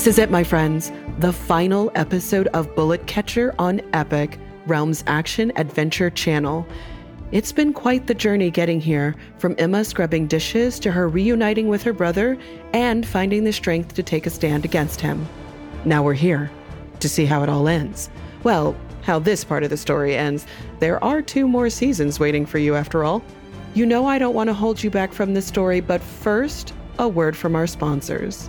This 0.00 0.14
is 0.14 0.18
it, 0.18 0.30
my 0.30 0.44
friends. 0.44 0.90
The 1.18 1.30
final 1.30 1.92
episode 1.94 2.46
of 2.54 2.74
Bullet 2.74 3.06
Catcher 3.06 3.54
on 3.58 3.82
Epic, 3.92 4.38
Realm's 4.66 5.04
action 5.06 5.52
adventure 5.56 6.08
channel. 6.08 6.66
It's 7.32 7.52
been 7.52 7.74
quite 7.74 8.06
the 8.06 8.14
journey 8.14 8.50
getting 8.50 8.80
here, 8.80 9.14
from 9.36 9.54
Emma 9.58 9.84
scrubbing 9.84 10.26
dishes 10.26 10.80
to 10.80 10.90
her 10.90 11.06
reuniting 11.06 11.68
with 11.68 11.82
her 11.82 11.92
brother 11.92 12.38
and 12.72 13.04
finding 13.04 13.44
the 13.44 13.52
strength 13.52 13.92
to 13.92 14.02
take 14.02 14.26
a 14.26 14.30
stand 14.30 14.64
against 14.64 15.02
him. 15.02 15.28
Now 15.84 16.02
we're 16.02 16.14
here 16.14 16.50
to 17.00 17.06
see 17.06 17.26
how 17.26 17.42
it 17.42 17.50
all 17.50 17.68
ends. 17.68 18.08
Well, 18.42 18.74
how 19.02 19.18
this 19.18 19.44
part 19.44 19.64
of 19.64 19.68
the 19.68 19.76
story 19.76 20.16
ends. 20.16 20.46
There 20.78 21.04
are 21.04 21.20
two 21.20 21.46
more 21.46 21.68
seasons 21.68 22.18
waiting 22.18 22.46
for 22.46 22.56
you, 22.56 22.74
after 22.74 23.04
all. 23.04 23.22
You 23.74 23.84
know 23.84 24.06
I 24.06 24.18
don't 24.18 24.34
want 24.34 24.48
to 24.48 24.54
hold 24.54 24.82
you 24.82 24.88
back 24.88 25.12
from 25.12 25.34
this 25.34 25.46
story, 25.46 25.80
but 25.80 26.00
first, 26.00 26.72
a 26.98 27.06
word 27.06 27.36
from 27.36 27.54
our 27.54 27.66
sponsors. 27.66 28.48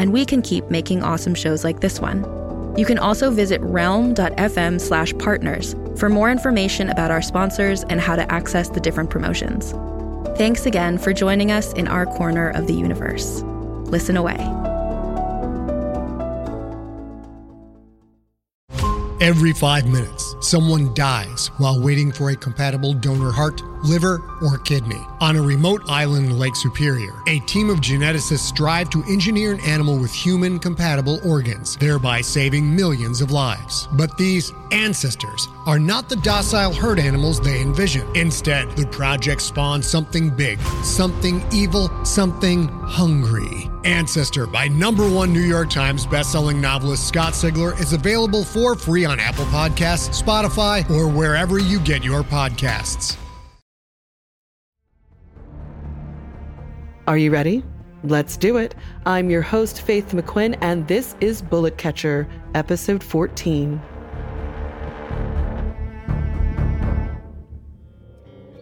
and 0.00 0.14
we 0.14 0.24
can 0.24 0.40
keep 0.40 0.64
making 0.70 1.02
awesome 1.02 1.34
shows 1.34 1.62
like 1.62 1.80
this 1.80 2.00
one. 2.00 2.24
You 2.74 2.86
can 2.86 2.98
also 2.98 3.30
visit 3.30 3.60
realm.fm 3.60 4.80
slash 4.80 5.12
partners 5.18 5.76
for 5.96 6.08
more 6.08 6.30
information 6.30 6.88
about 6.88 7.10
our 7.10 7.20
sponsors 7.20 7.84
and 7.84 8.00
how 8.00 8.16
to 8.16 8.32
access 8.32 8.70
the 8.70 8.80
different 8.80 9.10
promotions. 9.10 9.72
Thanks 10.38 10.64
again 10.64 10.96
for 10.96 11.12
joining 11.12 11.52
us 11.52 11.74
in 11.74 11.86
our 11.86 12.06
corner 12.06 12.48
of 12.48 12.66
the 12.66 12.72
universe. 12.72 13.42
Listen 13.92 14.16
away. 14.16 14.38
Every 19.20 19.52
five 19.52 19.86
minutes, 19.86 20.34
someone 20.40 20.94
dies 20.94 21.48
while 21.58 21.78
waiting 21.78 22.10
for 22.10 22.30
a 22.30 22.36
compatible 22.36 22.94
donor 22.94 23.32
heart, 23.32 23.60
liver, 23.82 24.22
or 24.42 24.58
kidney. 24.58 25.00
On 25.20 25.36
a 25.36 25.42
remote 25.42 25.82
island 25.88 26.26
in 26.26 26.38
Lake 26.38 26.56
Superior, 26.56 27.14
a 27.26 27.40
team 27.40 27.70
of 27.70 27.80
geneticists 27.80 28.38
strive 28.38 28.90
to 28.90 29.02
engineer 29.04 29.52
an 29.52 29.60
animal 29.60 29.98
with 29.98 30.12
human 30.12 30.58
compatible 30.58 31.20
organs, 31.24 31.76
thereby 31.76 32.20
saving 32.20 32.74
millions 32.74 33.20
of 33.20 33.30
lives. 33.30 33.88
But 33.92 34.16
these 34.16 34.52
ancestors 34.72 35.48
are 35.66 35.78
not 35.78 36.08
the 36.08 36.16
docile 36.16 36.72
herd 36.72 36.98
animals 36.98 37.40
they 37.40 37.60
envision. 37.60 38.06
Instead, 38.16 38.70
the 38.76 38.86
project 38.86 39.42
spawns 39.42 39.86
something 39.86 40.30
big, 40.30 40.60
something 40.82 41.42
evil, 41.52 41.90
something 42.04 42.68
hungry. 42.68 43.70
Ancestor 43.84 44.46
by 44.46 44.68
number 44.68 45.08
one 45.08 45.32
New 45.32 45.40
York 45.40 45.70
Times 45.70 46.06
bestselling 46.06 46.60
novelist 46.60 47.08
Scott 47.08 47.32
Sigler 47.32 47.78
is 47.80 47.92
available 47.92 48.44
for 48.44 48.74
free 48.74 49.04
on 49.04 49.18
Apple 49.18 49.46
Podcasts, 49.46 50.22
Spotify, 50.22 50.88
or 50.90 51.08
wherever 51.08 51.58
you 51.58 51.80
get 51.80 52.04
your 52.04 52.22
podcasts. 52.22 53.16
Are 57.10 57.18
you 57.18 57.32
ready? 57.32 57.64
Let's 58.04 58.36
do 58.36 58.56
it. 58.56 58.76
I'm 59.04 59.30
your 59.30 59.42
host, 59.42 59.82
Faith 59.82 60.12
McQuinn, 60.12 60.56
and 60.60 60.86
this 60.86 61.16
is 61.20 61.42
Bullet 61.42 61.76
Catcher, 61.76 62.28
episode 62.54 63.02
14. 63.02 63.78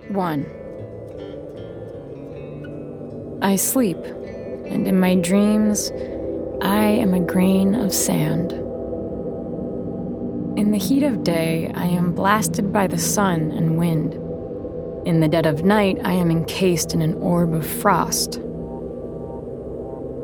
One. 0.09 0.47
I 3.43 3.57
sleep, 3.57 3.99
and 3.99 4.89
in 4.89 4.99
my 4.99 5.17
dreams, 5.17 5.93
I 6.63 6.85
am 6.85 7.13
a 7.13 7.21
grain 7.21 7.75
of 7.75 7.93
sand. 7.93 8.53
In 10.59 10.71
the 10.71 10.79
heat 10.79 11.03
of 11.03 11.23
day, 11.23 11.71
I 11.75 11.85
am 11.85 12.15
blasted 12.15 12.73
by 12.73 12.87
the 12.87 12.97
sun 12.97 13.51
and 13.51 13.77
wind. 13.77 14.19
In 15.09 15.21
the 15.21 15.29
dead 15.29 15.47
of 15.47 15.65
night, 15.65 15.99
I 16.05 16.13
am 16.13 16.31
encased 16.31 16.93
in 16.93 17.01
an 17.01 17.15
orb 17.15 17.55
of 17.55 17.67
frost. 17.67 18.37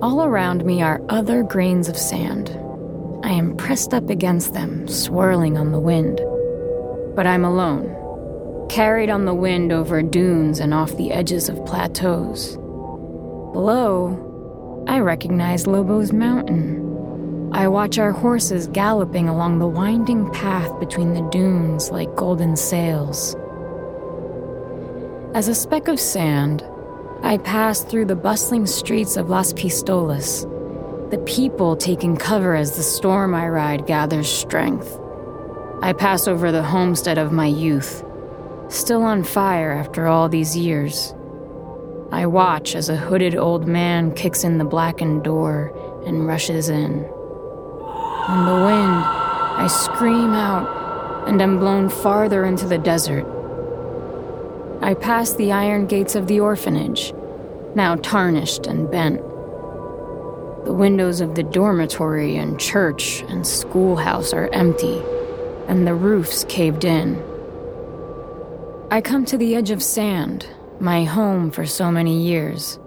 All 0.02 0.24
around 0.24 0.62
me 0.66 0.82
are 0.82 1.00
other 1.08 1.42
grains 1.42 1.88
of 1.88 1.96
sand. 1.96 2.50
I 3.24 3.30
am 3.30 3.56
pressed 3.56 3.94
up 3.94 4.10
against 4.10 4.52
them, 4.52 4.86
swirling 4.86 5.56
on 5.56 5.72
the 5.72 5.80
wind. 5.80 6.20
But 7.16 7.26
I'm 7.26 7.46
alone, 7.46 8.66
carried 8.68 9.08
on 9.08 9.24
the 9.24 9.32
wind 9.32 9.72
over 9.72 10.02
dunes 10.02 10.60
and 10.60 10.74
off 10.74 10.94
the 10.98 11.12
edges 11.12 11.48
of 11.48 11.64
plateaus. 11.64 12.58
Below, 13.54 14.84
I 14.86 14.98
recognize 14.98 15.66
Lobo's 15.66 16.12
Mountain. 16.12 17.48
I 17.54 17.68
watch 17.68 17.96
our 17.98 18.12
horses 18.12 18.66
galloping 18.66 19.30
along 19.30 19.60
the 19.60 19.66
winding 19.66 20.30
path 20.32 20.78
between 20.78 21.14
the 21.14 21.26
dunes 21.30 21.90
like 21.90 22.14
golden 22.16 22.54
sails. 22.54 23.34
As 25.34 25.48
a 25.48 25.54
speck 25.54 25.88
of 25.88 25.98
sand, 25.98 26.64
I 27.24 27.38
pass 27.38 27.82
through 27.82 28.04
the 28.04 28.14
bustling 28.14 28.66
streets 28.66 29.16
of 29.16 29.30
Las 29.30 29.52
Pistolas, 29.52 30.48
the 31.10 31.18
people 31.18 31.74
taking 31.74 32.16
cover 32.16 32.54
as 32.54 32.76
the 32.76 32.84
storm 32.84 33.34
I 33.34 33.48
ride 33.48 33.84
gathers 33.84 34.30
strength. 34.30 34.96
I 35.82 35.92
pass 35.92 36.28
over 36.28 36.52
the 36.52 36.62
homestead 36.62 37.18
of 37.18 37.32
my 37.32 37.46
youth, 37.46 38.04
still 38.68 39.02
on 39.02 39.24
fire 39.24 39.72
after 39.72 40.06
all 40.06 40.28
these 40.28 40.56
years. 40.56 41.12
I 42.12 42.26
watch 42.26 42.76
as 42.76 42.88
a 42.88 42.96
hooded 42.96 43.34
old 43.34 43.66
man 43.66 44.14
kicks 44.14 44.44
in 44.44 44.58
the 44.58 44.64
blackened 44.64 45.24
door 45.24 45.72
and 46.06 46.28
rushes 46.28 46.68
in. 46.68 47.04
On 48.28 48.46
the 48.46 48.64
wind, 48.66 49.04
I 49.04 49.66
scream 49.66 50.32
out 50.32 51.26
and 51.26 51.42
am 51.42 51.58
blown 51.58 51.88
farther 51.88 52.44
into 52.44 52.68
the 52.68 52.78
desert. 52.78 53.26
I 54.84 54.92
pass 54.92 55.32
the 55.32 55.50
iron 55.50 55.86
gates 55.86 56.14
of 56.14 56.26
the 56.26 56.40
orphanage, 56.40 57.14
now 57.74 57.96
tarnished 57.96 58.66
and 58.66 58.90
bent. 58.90 59.16
The 60.66 60.74
windows 60.74 61.22
of 61.22 61.36
the 61.36 61.42
dormitory 61.42 62.36
and 62.36 62.60
church 62.60 63.22
and 63.22 63.46
schoolhouse 63.46 64.34
are 64.34 64.50
empty, 64.52 65.02
and 65.68 65.86
the 65.86 65.94
roofs 65.94 66.44
caved 66.50 66.84
in. 66.84 67.16
I 68.90 69.00
come 69.00 69.24
to 69.24 69.38
the 69.38 69.56
edge 69.56 69.70
of 69.70 69.82
sand, 69.82 70.50
my 70.80 71.04
home 71.04 71.50
for 71.50 71.64
so 71.64 71.90
many 71.90 72.20
years, 72.20 72.78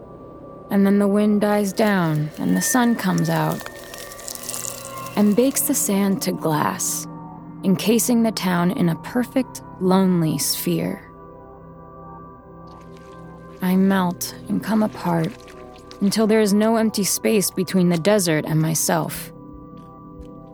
and 0.69 0.85
then 0.85 0.99
the 0.99 1.07
wind 1.07 1.41
dies 1.41 1.73
down 1.73 2.29
and 2.37 2.55
the 2.55 2.61
sun 2.61 2.95
comes 2.95 3.27
out 3.27 3.67
and 5.15 5.35
bakes 5.35 5.61
the 5.61 5.73
sand 5.73 6.21
to 6.21 6.31
glass, 6.31 7.07
encasing 7.63 8.21
the 8.21 8.31
town 8.31 8.69
in 8.69 8.89
a 8.89 8.95
perfect, 8.97 9.63
lonely 9.81 10.37
sphere. 10.37 11.06
I 13.61 13.75
melt 13.75 14.35
and 14.49 14.63
come 14.63 14.83
apart 14.83 15.31
until 16.01 16.27
there 16.27 16.41
is 16.41 16.53
no 16.53 16.77
empty 16.77 17.03
space 17.03 17.49
between 17.49 17.89
the 17.89 17.97
desert 17.97 18.45
and 18.45 18.61
myself. 18.61 19.31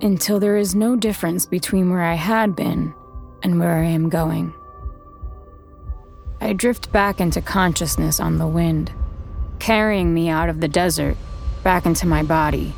Until 0.01 0.39
there 0.39 0.57
is 0.57 0.75
no 0.75 0.95
difference 0.95 1.45
between 1.45 1.89
where 1.89 2.01
I 2.01 2.15
had 2.15 2.55
been 2.55 2.93
and 3.41 3.59
where 3.59 3.75
I 3.75 3.85
am 3.85 4.09
going. 4.09 4.53
I 6.39 6.53
drift 6.53 6.91
back 6.91 7.19
into 7.21 7.41
consciousness 7.41 8.19
on 8.19 8.37
the 8.37 8.47
wind, 8.47 8.91
carrying 9.59 10.13
me 10.13 10.29
out 10.29 10.49
of 10.49 10.59
the 10.59 10.67
desert 10.67 11.17
back 11.63 11.85
into 11.85 12.07
my 12.07 12.23
body. 12.23 12.73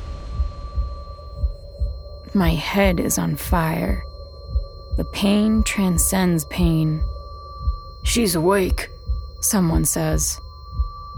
My 2.34 2.52
head 2.52 3.00
is 3.00 3.18
on 3.18 3.38
fire. 3.38 4.04
The 4.98 5.06
pain 5.06 5.64
transcends 5.64 6.46
pain. 6.46 7.02
She's 8.04 8.36
awake, 8.36 8.90
someone 9.46 9.86
says. 9.86 10.40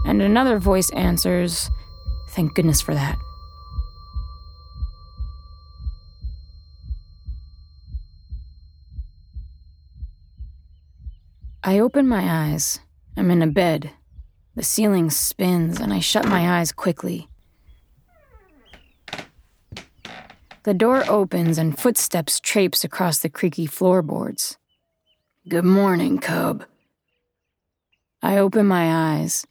And 0.04 0.22
another 0.22 0.58
voice 0.58 0.90
answers, 0.90 1.70
Thank 2.30 2.54
goodness 2.54 2.80
for 2.80 2.94
that. 2.94 3.18
I 11.64 11.80
open 11.80 12.06
my 12.06 12.50
eyes. 12.50 12.80
I'm 13.16 13.30
in 13.30 13.42
a 13.42 13.46
bed. 13.46 13.90
The 14.54 14.62
ceiling 14.62 15.10
spins, 15.10 15.80
and 15.80 15.92
I 15.92 16.00
shut 16.00 16.26
my 16.26 16.58
eyes 16.58 16.72
quickly. 16.72 17.28
The 20.62 20.74
door 20.74 21.04
opens 21.08 21.58
and 21.58 21.78
footsteps 21.78 22.40
traipse 22.40 22.84
across 22.84 23.18
the 23.18 23.28
creaky 23.28 23.66
floorboards. 23.66 24.56
Good 25.48 25.64
morning, 25.64 26.18
cub. 26.18 26.64
I 28.22 28.38
open 28.38 28.66
my 28.66 29.16
eyes. 29.16 29.46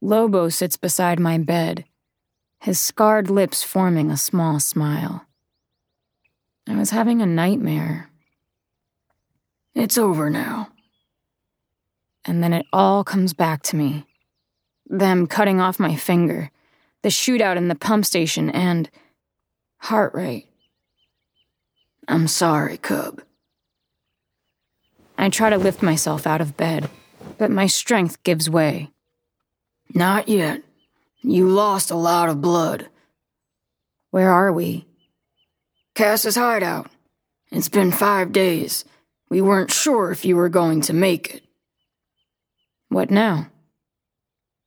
Lobo 0.00 0.48
sits 0.48 0.76
beside 0.76 1.18
my 1.18 1.38
bed, 1.38 1.84
his 2.60 2.80
scarred 2.80 3.30
lips 3.30 3.62
forming 3.62 4.10
a 4.10 4.16
small 4.16 4.60
smile. 4.60 5.26
I 6.68 6.76
was 6.76 6.90
having 6.90 7.20
a 7.20 7.26
nightmare. 7.26 8.10
It's 9.74 9.98
over 9.98 10.30
now. 10.30 10.68
And 12.24 12.42
then 12.42 12.52
it 12.52 12.66
all 12.72 13.02
comes 13.02 13.32
back 13.32 13.62
to 13.64 13.76
me 13.76 14.06
them 14.92 15.26
cutting 15.26 15.60
off 15.60 15.80
my 15.80 15.96
finger, 15.96 16.50
the 17.02 17.08
shootout 17.08 17.56
in 17.56 17.68
the 17.68 17.74
pump 17.74 18.04
station, 18.04 18.50
and 18.50 18.90
Hartright. 19.84 20.46
I'm 22.06 22.28
sorry, 22.28 22.76
Cub. 22.76 23.22
I 25.16 25.28
try 25.30 25.50
to 25.50 25.58
lift 25.58 25.82
myself 25.82 26.26
out 26.26 26.40
of 26.40 26.56
bed, 26.56 26.90
but 27.38 27.50
my 27.50 27.66
strength 27.66 28.22
gives 28.22 28.48
way. 28.48 28.90
Not 29.94 30.28
yet. 30.28 30.62
You 31.22 31.48
lost 31.48 31.90
a 31.90 31.96
lot 31.96 32.28
of 32.28 32.40
blood. 32.40 32.88
Where 34.10 34.30
are 34.30 34.52
we? 34.52 34.86
Cass's 35.94 36.36
hideout. 36.36 36.90
It's 37.50 37.68
been 37.68 37.92
five 37.92 38.32
days. 38.32 38.84
We 39.28 39.40
weren't 39.40 39.70
sure 39.70 40.10
if 40.10 40.24
you 40.24 40.36
were 40.36 40.48
going 40.48 40.80
to 40.82 40.92
make 40.92 41.34
it. 41.34 41.42
What 42.88 43.10
now? 43.10 43.48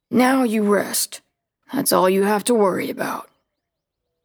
Now 0.10 0.44
you 0.44 0.64
rest. 0.64 1.22
That's 1.74 1.92
all 1.92 2.10
you 2.10 2.24
have 2.24 2.44
to 2.46 2.54
worry 2.54 2.90
about. 2.90 3.30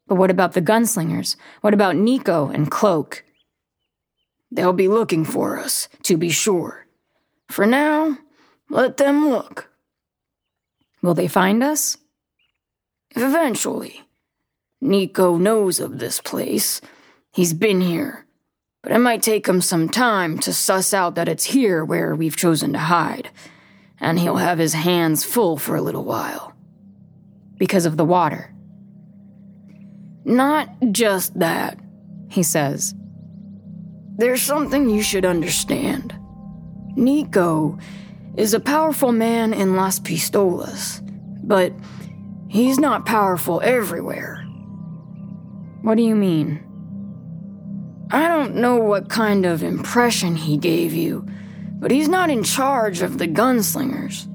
But 0.07 0.15
what 0.15 0.31
about 0.31 0.53
the 0.53 0.61
gunslingers? 0.61 1.35
What 1.61 1.73
about 1.73 1.95
Nico 1.95 2.47
and 2.47 2.69
Cloak? 2.69 3.23
They'll 4.51 4.73
be 4.73 4.87
looking 4.87 5.25
for 5.25 5.57
us, 5.57 5.87
to 6.03 6.17
be 6.17 6.29
sure. 6.29 6.85
For 7.49 7.65
now, 7.65 8.17
let 8.71 8.97
them 8.97 9.29
look. 9.29 9.69
Will 11.01 11.13
they 11.13 11.27
find 11.27 11.61
us? 11.61 11.97
Eventually. 13.15 14.01
Nico 14.79 15.37
knows 15.37 15.79
of 15.79 15.99
this 15.99 16.21
place. 16.21 16.79
He's 17.33 17.53
been 17.53 17.81
here. 17.81 18.25
But 18.81 18.93
it 18.93 18.99
might 18.99 19.21
take 19.21 19.47
him 19.47 19.61
some 19.61 19.89
time 19.89 20.39
to 20.39 20.53
suss 20.53 20.93
out 20.93 21.15
that 21.15 21.27
it's 21.27 21.43
here 21.43 21.83
where 21.83 22.15
we've 22.15 22.35
chosen 22.35 22.71
to 22.73 22.79
hide. 22.79 23.29
And 23.99 24.17
he'll 24.17 24.37
have 24.37 24.57
his 24.57 24.73
hands 24.73 25.23
full 25.23 25.57
for 25.57 25.75
a 25.75 25.81
little 25.81 26.05
while. 26.05 26.53
Because 27.57 27.85
of 27.85 27.97
the 27.97 28.05
water. 28.05 28.53
Not 30.23 30.69
just 30.91 31.37
that, 31.37 31.77
he 32.29 32.41
says. 32.41 32.95
There's 34.15 34.41
something 34.41 34.89
you 34.89 35.03
should 35.03 35.25
understand. 35.25 36.17
Nico 36.95 37.77
is 38.37 38.53
a 38.53 38.59
powerful 38.59 39.11
man 39.11 39.53
in 39.53 39.75
Las 39.75 39.99
Pistolas, 39.99 41.01
but 41.43 41.73
he's 42.47 42.79
not 42.79 43.05
powerful 43.05 43.61
everywhere. 43.63 44.43
What 45.81 45.97
do 45.97 46.03
you 46.03 46.15
mean? 46.15 46.63
I 48.11 48.27
don't 48.27 48.55
know 48.55 48.77
what 48.77 49.09
kind 49.09 49.45
of 49.45 49.63
impression 49.63 50.35
he 50.35 50.57
gave 50.57 50.93
you, 50.93 51.25
but 51.79 51.91
he's 51.91 52.09
not 52.09 52.29
in 52.29 52.43
charge 52.43 53.01
of 53.01 53.17
the 53.17 53.27
gunslingers. 53.27 54.27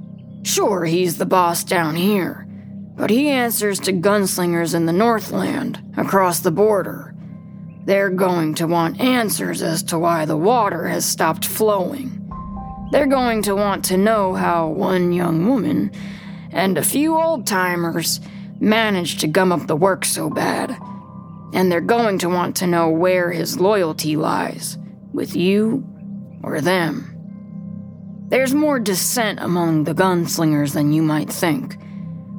Sure, 0.47 0.85
he's 0.85 1.19
the 1.19 1.27
boss 1.27 1.63
down 1.65 1.95
here, 1.95 2.47
but 2.97 3.11
he 3.11 3.29
answers 3.29 3.79
to 3.81 3.93
gunslingers 3.93 4.75
in 4.75 4.87
the 4.87 4.93
Northland, 4.93 5.83
across 5.97 6.41
the 6.41 6.51
border. 6.51 7.15
They're 7.85 8.11
going 8.11 8.55
to 8.57 8.67
want 8.67 9.01
answers 9.01 9.63
as 9.63 9.83
to 9.85 9.99
why 9.99 10.25
the 10.25 10.37
water 10.37 10.89
has 10.89 11.05
stopped 11.05 11.45
flowing. 11.45 12.16
They're 12.91 13.07
going 13.07 13.43
to 13.43 13.57
want 13.57 13.85
to 13.87 13.97
know 13.97 14.35
how 14.35 14.69
one 14.69 15.13
young 15.13 15.49
woman 15.49 15.91
and 16.53 16.79
a 16.79 16.83
few 16.83 17.17
old 17.17 17.47
timers 17.47 18.21
managed 18.61 19.21
to 19.21 19.27
gum 19.27 19.53
up 19.53 19.67
the 19.67 19.77
work 19.77 20.05
so 20.05 20.31
bad. 20.31 20.77
And 21.53 21.71
they're 21.71 21.81
going 21.81 22.19
to 22.19 22.29
want 22.29 22.57
to 22.57 22.67
know 22.67 22.89
where 22.89 23.31
his 23.33 23.59
loyalty 23.59 24.17
lies 24.17 24.79
with 25.13 25.35
you 25.35 25.85
or 26.43 26.61
them. 26.61 27.13
There's 28.29 28.55
more 28.55 28.79
dissent 28.79 29.41
among 29.41 29.85
the 29.85 29.95
gunslingers 29.95 30.73
than 30.73 30.93
you 30.93 31.03
might 31.03 31.31
think. 31.31 31.77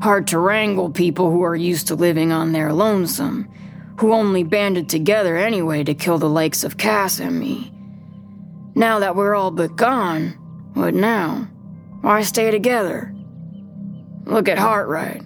Hard 0.02 0.28
to 0.28 0.40
wrangle 0.40 0.92
people 0.92 1.32
who 1.32 1.44
are 1.44 1.56
used 1.56 1.88
to 1.88 1.96
living 1.96 2.32
on 2.32 2.52
their 2.52 2.74
lonesome, 2.74 3.50
who 4.00 4.14
only 4.14 4.44
banded 4.44 4.90
together 4.90 5.38
anyway 5.38 5.84
to 5.84 5.94
kill 5.94 6.18
the 6.18 6.30
likes 6.30 6.64
of 6.64 6.78
Cass 6.78 7.20
and 7.20 7.40
me. 7.40 7.74
Now 8.78 9.00
that 9.00 9.16
we're 9.16 9.34
all 9.34 9.50
but 9.50 9.76
gone, 9.76 10.38
what 10.76 10.94
now? 10.94 11.50
Why 12.02 12.22
stay 12.22 12.52
together? 12.52 13.12
Look 14.26 14.48
at 14.48 14.60
Hartright. 14.60 15.26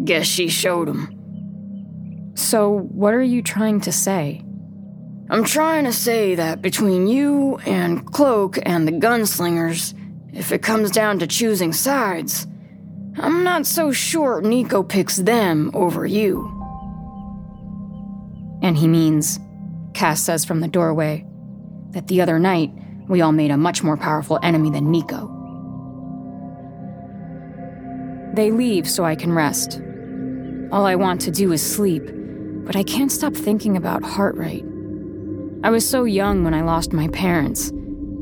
Guess 0.04 0.26
she 0.26 0.48
showed 0.48 0.86
him. 0.86 2.32
So, 2.34 2.68
what 2.68 3.14
are 3.14 3.22
you 3.22 3.40
trying 3.40 3.80
to 3.80 3.90
say? 3.90 4.42
I'm 5.30 5.44
trying 5.44 5.84
to 5.84 5.94
say 5.94 6.34
that 6.34 6.60
between 6.60 7.06
you 7.06 7.56
and 7.64 8.04
Cloak 8.12 8.58
and 8.66 8.86
the 8.86 8.92
gunslingers, 8.92 9.94
if 10.34 10.52
it 10.52 10.62
comes 10.62 10.90
down 10.90 11.18
to 11.20 11.26
choosing 11.26 11.72
sides, 11.72 12.46
I'm 13.16 13.44
not 13.44 13.64
so 13.64 13.92
sure 13.92 14.42
Nico 14.42 14.82
picks 14.82 15.16
them 15.16 15.70
over 15.72 16.04
you. 16.04 16.52
And 18.60 18.76
he 18.76 18.88
means, 18.88 19.40
Cass 19.94 20.22
says 20.22 20.44
from 20.44 20.60
the 20.60 20.68
doorway, 20.68 21.26
that 21.96 22.08
the 22.08 22.20
other 22.20 22.38
night 22.38 22.70
we 23.08 23.22
all 23.22 23.32
made 23.32 23.50
a 23.50 23.56
much 23.56 23.82
more 23.82 23.96
powerful 23.96 24.38
enemy 24.42 24.68
than 24.68 24.90
Nico. 24.90 25.32
They 28.34 28.50
leave 28.50 28.86
so 28.86 29.06
I 29.06 29.16
can 29.16 29.32
rest. 29.32 29.80
All 30.70 30.84
I 30.84 30.94
want 30.94 31.22
to 31.22 31.30
do 31.30 31.52
is 31.52 31.62
sleep, 31.62 32.02
but 32.66 32.76
I 32.76 32.82
can't 32.82 33.10
stop 33.10 33.32
thinking 33.32 33.78
about 33.78 34.02
Hartright. 34.02 34.62
I 35.64 35.70
was 35.70 35.88
so 35.88 36.04
young 36.04 36.44
when 36.44 36.52
I 36.52 36.60
lost 36.60 36.92
my 36.92 37.08
parents, 37.08 37.72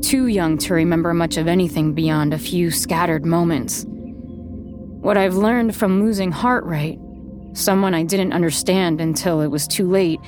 too 0.01 0.27
young 0.27 0.57
to 0.59 0.73
remember 0.73 1.13
much 1.13 1.35
of 1.35 1.49
anything 1.49 1.93
beyond 1.93 2.33
a 2.33 2.37
few 2.37 2.71
scattered 2.71 3.25
moments. 3.25 3.85
What 3.89 5.17
I've 5.17 5.35
learned 5.35 5.75
from 5.75 6.01
losing 6.01 6.31
Hartright, 6.31 6.97
someone 7.57 7.93
I 7.93 8.03
didn't 8.03 8.31
understand 8.31 9.01
until 9.01 9.41
it 9.41 9.47
was 9.47 9.67
too 9.67 9.89
late, 9.89 10.21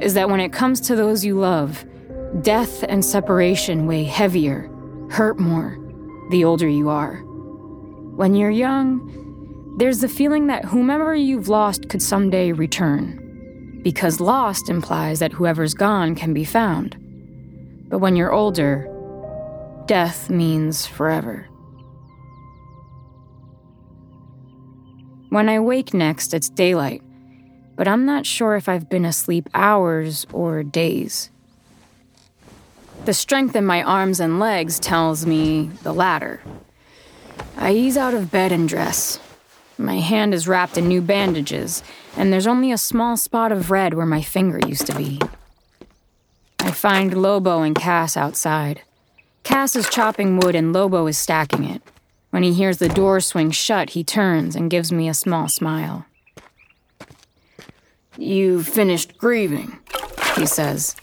is 0.00 0.14
that 0.14 0.30
when 0.30 0.38
it 0.38 0.52
comes 0.52 0.80
to 0.82 0.94
those 0.94 1.24
you 1.24 1.36
love, 1.36 1.84
death 2.42 2.84
and 2.84 3.04
separation 3.04 3.86
weigh 3.86 4.04
heavier, 4.04 4.70
hurt 5.10 5.38
more, 5.38 5.76
the 6.30 6.44
older 6.44 6.68
you 6.68 6.88
are. 6.88 7.16
When 8.14 8.34
you're 8.34 8.50
young, 8.50 9.74
there's 9.78 10.00
the 10.00 10.08
feeling 10.08 10.46
that 10.46 10.64
whomever 10.64 11.14
you've 11.14 11.48
lost 11.48 11.88
could 11.88 12.02
someday 12.02 12.52
return, 12.52 13.80
because 13.82 14.20
lost 14.20 14.70
implies 14.70 15.18
that 15.18 15.32
whoever's 15.32 15.74
gone 15.74 16.14
can 16.14 16.32
be 16.32 16.44
found. 16.44 16.96
But 17.88 17.98
when 17.98 18.14
you're 18.14 18.32
older, 18.32 18.88
death 19.86 20.30
means 20.30 20.86
forever. 20.86 21.46
When 25.30 25.48
I 25.48 25.58
wake 25.60 25.92
next, 25.94 26.32
it's 26.32 26.48
daylight, 26.48 27.02
but 27.76 27.88
I'm 27.88 28.04
not 28.04 28.26
sure 28.26 28.54
if 28.54 28.68
I've 28.68 28.88
been 28.88 29.04
asleep 29.04 29.48
hours 29.54 30.26
or 30.32 30.62
days. 30.62 31.30
The 33.04 33.14
strength 33.14 33.56
in 33.56 33.64
my 33.64 33.82
arms 33.82 34.20
and 34.20 34.38
legs 34.38 34.78
tells 34.78 35.24
me 35.24 35.70
the 35.82 35.92
latter. 35.92 36.40
I 37.56 37.72
ease 37.72 37.96
out 37.96 38.14
of 38.14 38.30
bed 38.30 38.52
and 38.52 38.68
dress. 38.68 39.18
My 39.78 40.00
hand 40.00 40.34
is 40.34 40.46
wrapped 40.46 40.76
in 40.76 40.86
new 40.86 41.00
bandages, 41.00 41.82
and 42.16 42.30
there's 42.30 42.46
only 42.46 42.70
a 42.70 42.78
small 42.78 43.16
spot 43.16 43.52
of 43.52 43.70
red 43.70 43.94
where 43.94 44.06
my 44.06 44.20
finger 44.20 44.60
used 44.66 44.86
to 44.86 44.94
be. 44.94 45.18
I 46.58 46.70
find 46.72 47.20
Lobo 47.20 47.62
and 47.62 47.74
Cass 47.74 48.16
outside. 48.16 48.82
Cass 49.42 49.74
is 49.74 49.88
chopping 49.88 50.38
wood 50.38 50.54
and 50.54 50.72
Lobo 50.72 51.06
is 51.06 51.16
stacking 51.16 51.64
it. 51.64 51.82
When 52.28 52.42
he 52.42 52.52
hears 52.52 52.78
the 52.78 52.88
door 52.88 53.20
swing 53.20 53.50
shut, 53.50 53.90
he 53.90 54.04
turns 54.04 54.54
and 54.54 54.70
gives 54.70 54.92
me 54.92 55.08
a 55.08 55.14
small 55.14 55.48
smile. 55.48 56.04
"You've 58.18 58.68
finished 58.68 59.16
grieving, 59.16 59.78
he 60.36 60.44
says, 60.44 60.94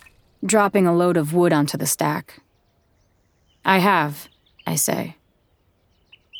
dropping 0.45 0.87
a 0.87 0.95
load 0.95 1.17
of 1.17 1.33
wood 1.33 1.53
onto 1.53 1.77
the 1.77 1.85
stack. 1.85 2.41
I 3.65 3.79
have, 3.79 4.27
I 4.65 4.75
say. 4.75 5.15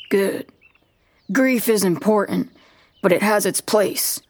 Good. 0.10 0.48
Grief 1.32 1.68
is 1.68 1.84
important, 1.84 2.52
but 3.02 3.12
it 3.12 3.22
has 3.22 3.46
its 3.46 3.60
place. 3.60 4.22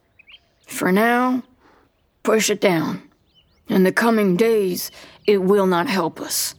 For 0.67 0.91
now, 0.91 1.43
push 2.24 2.50
it 2.50 2.59
down. 2.59 3.03
In 3.67 3.83
the 3.83 3.91
coming 3.91 4.36
days, 4.36 4.91
it 5.27 5.39
will 5.39 5.67
not 5.67 5.88
help 5.88 6.19
us. 6.19 6.55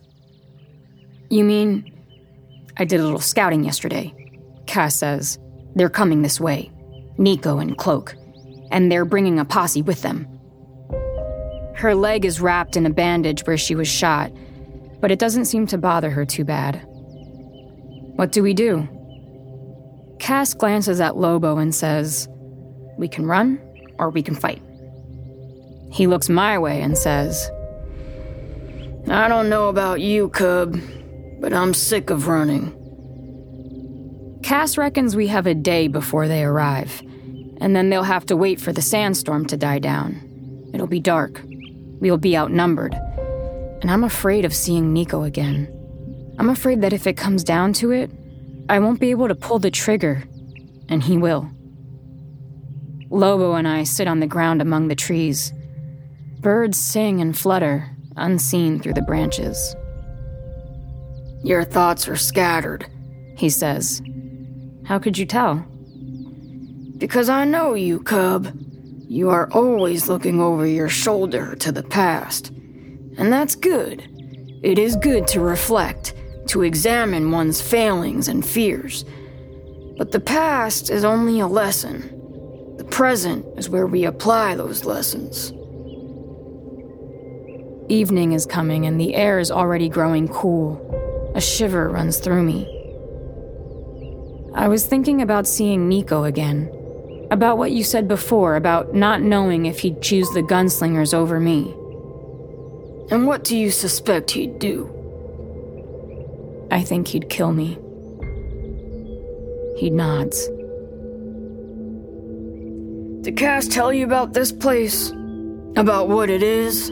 You 1.31 1.45
mean 1.45 1.93
I 2.77 2.85
did 2.85 3.01
a 3.01 3.05
little 3.05 3.21
scouting 3.21 3.65
yesterday. 3.65 4.15
Cass 4.67 4.95
says, 4.95 5.39
They're 5.75 5.91
coming 5.91 6.23
this 6.23 6.41
way. 6.41 6.71
Nico 7.19 7.59
and 7.59 7.77
Cloak. 7.77 8.15
And 8.71 8.93
they're 8.93 9.05
bringing 9.05 9.39
a 9.39 9.45
posse 9.45 9.83
with 9.83 10.03
them. 10.03 10.38
Her 11.79 11.95
leg 11.95 12.25
is 12.25 12.41
wrapped 12.41 12.77
in 12.77 12.87
a 12.87 12.91
bandage 12.91 13.47
where 13.47 13.57
she 13.57 13.77
was 13.77 13.87
shot, 13.87 14.33
but 15.01 15.13
it 15.13 15.21
doesn't 15.21 15.45
seem 15.45 15.65
to 15.69 15.79
bother 15.79 16.11
her 16.11 16.25
too 16.25 16.45
bad. 16.45 16.83
What 18.17 18.33
do 18.33 18.43
we 18.43 18.53
do? 18.53 18.89
Cass 20.19 20.55
glances 20.55 21.01
at 21.01 21.17
Lobo 21.17 21.59
and 21.59 21.73
says, 21.73 22.29
We 22.97 23.07
can 23.07 23.27
run 23.27 23.61
or 23.97 24.11
we 24.11 24.25
can 24.25 24.35
fight. 24.35 24.61
He 25.93 26.09
looks 26.09 26.29
my 26.29 26.59
way 26.59 26.83
and 26.83 26.99
says, 26.99 27.49
I 29.09 29.29
don't 29.29 29.49
know 29.49 29.69
about 29.69 30.01
you, 30.01 30.31
Cub, 30.31 30.77
but 31.41 31.53
I'm 31.53 31.75
sick 31.75 32.11
of 32.11 32.27
running. 32.27 32.75
Cass 34.43 34.77
reckons 34.77 35.15
we 35.15 35.29
have 35.29 35.47
a 35.47 35.55
day 35.55 35.87
before 35.87 36.27
they 36.27 36.43
arrive, 36.43 37.01
and 37.61 37.77
then 37.77 37.89
they'll 37.89 38.03
have 38.03 38.27
to 38.27 38.37
wait 38.37 38.61
for 38.61 38.73
the 38.73 38.83
sandstorm 38.83 39.47
to 39.47 39.57
die 39.57 39.79
down. 39.79 40.71
It'll 40.75 40.89
be 40.89 40.99
dark. 40.99 41.41
We'll 42.01 42.19
be 42.19 42.37
outnumbered. 42.37 42.95
And 43.81 43.91
I'm 43.91 44.05
afraid 44.05 44.45
of 44.45 44.55
seeing 44.55 44.93
Nico 44.93 45.23
again. 45.23 45.75
I'm 46.39 46.51
afraid 46.51 46.83
that 46.83 46.93
if 46.93 47.07
it 47.07 47.17
comes 47.17 47.43
down 47.45 47.73
to 47.75 47.91
it, 47.91 48.11
I 48.69 48.79
won't 48.79 49.01
be 49.01 49.11
able 49.11 49.29
to 49.29 49.35
pull 49.35 49.59
the 49.59 49.71
trigger, 49.71 50.25
and 50.89 51.03
he 51.03 51.17
will. 51.17 51.51
Lobo 53.11 53.55
and 53.55 53.67
I 53.67 53.85
sit 53.85 54.07
on 54.07 54.21
the 54.21 54.27
ground 54.27 54.61
among 54.61 54.89
the 54.89 54.95
trees. 54.95 55.53
Birds 56.41 56.79
sing 56.79 57.21
and 57.21 57.37
flutter, 57.37 57.97
unseen 58.17 58.79
through 58.81 58.95
the 58.95 59.03
branches. 59.03 59.75
Your 61.43 61.65
thoughts 61.65 62.09
are 62.09 62.17
scattered, 62.17 62.87
he 63.37 63.49
says. 63.49 64.03
How 64.85 64.99
could 64.99 65.17
you 65.17 65.27
tell? 65.27 65.65
Because 66.99 67.29
I 67.29 67.45
know 67.45 67.75
you, 67.75 68.01
cub. 68.01 68.53
You 69.11 69.31
are 69.31 69.51
always 69.53 70.07
looking 70.07 70.39
over 70.39 70.67
your 70.67 70.91
shoulder 70.91 71.57
to 71.57 71.73
the 71.73 71.83
past. 71.83 72.51
And 72.51 73.33
that's 73.33 73.57
good. 73.57 74.07
It 74.63 74.79
is 74.79 74.97
good 74.97 75.27
to 75.29 75.41
reflect, 75.41 76.13
to 76.49 76.63
examine 76.63 77.31
one's 77.31 77.63
failings 77.63 78.29
and 78.29 78.45
fears. 78.45 79.07
But 79.97 80.13
the 80.13 80.21
past 80.21 80.91
is 80.91 81.07
only 81.07 81.41
a 81.41 81.47
lesson. 81.47 82.77
The 82.77 82.85
present 82.85 83.47
is 83.59 83.71
where 83.71 83.87
we 83.87 84.05
apply 84.05 84.57
those 84.57 84.85
lessons. 84.85 85.53
Evening 87.91 88.33
is 88.33 88.45
coming 88.45 88.85
and 88.85 89.01
the 89.01 89.15
air 89.15 89.39
is 89.39 89.51
already 89.51 89.89
growing 89.89 90.29
cool. 90.29 91.33
A 91.35 91.41
shiver 91.41 91.89
runs 91.89 92.19
through 92.19 92.43
me. 92.43 92.75
I 94.55 94.69
was 94.69 94.85
thinking 94.87 95.23
about 95.23 95.47
seeing 95.47 95.89
Nico 95.89 96.25
again. 96.25 96.78
About 97.31 97.59
what 97.59 97.73
you 97.73 97.85
said 97.85 98.09
before 98.09 98.57
about 98.57 98.95
not 98.95 99.21
knowing 99.21 99.67
if 99.67 99.81
he'd 99.81 100.01
choose 100.01 100.31
the 100.31 100.43
gunslingers 100.43 101.13
over 101.13 101.39
me. 101.39 101.75
And 103.11 103.27
what 103.27 103.45
do 103.45 103.57
you 103.57 103.71
suspect 103.71 104.31
he'd 104.31 104.59
do? 104.59 104.89
I 106.71 106.83
think 106.83 107.09
he'd 107.09 107.29
kill 107.29 107.53
me. 107.53 107.79
He 109.77 109.91
nods. 109.91 110.49
Did 113.23 113.37
Cass 113.37 113.69
tell 113.69 113.93
you 113.93 114.05
about 114.05 114.33
this 114.33 114.53
place? 114.53 115.11
About 115.77 116.09
what 116.09 116.31
it 116.31 116.43
is? 116.43 116.89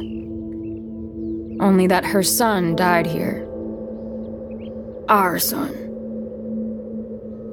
Only 1.60 1.86
that 1.86 2.04
her 2.04 2.22
son 2.22 2.76
died 2.76 3.06
here. 3.06 3.48
Our 5.08 5.38
son. 5.38 5.72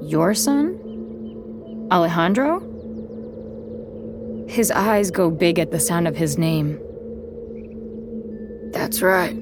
Your 0.03 0.33
son? 0.33 1.87
Alejandro? 1.91 2.72
His 4.47 4.71
eyes 4.71 5.11
go 5.11 5.31
big 5.31 5.59
at 5.59 5.71
the 5.71 5.79
sound 5.79 6.07
of 6.07 6.15
his 6.15 6.37
name. 6.37 6.79
That's 8.71 9.01
right. 9.01 9.37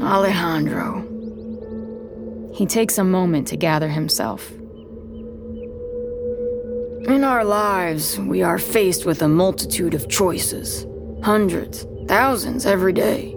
Alejandro. 0.00 1.08
He 2.54 2.66
takes 2.66 2.98
a 2.98 3.04
moment 3.04 3.48
to 3.48 3.56
gather 3.56 3.88
himself. 3.88 4.50
In 7.08 7.24
our 7.24 7.44
lives, 7.44 8.18
we 8.20 8.42
are 8.42 8.58
faced 8.58 9.04
with 9.04 9.22
a 9.22 9.28
multitude 9.28 9.94
of 9.94 10.08
choices 10.08 10.86
hundreds, 11.22 11.86
thousands 12.06 12.66
every 12.66 12.92
day. 12.92 13.36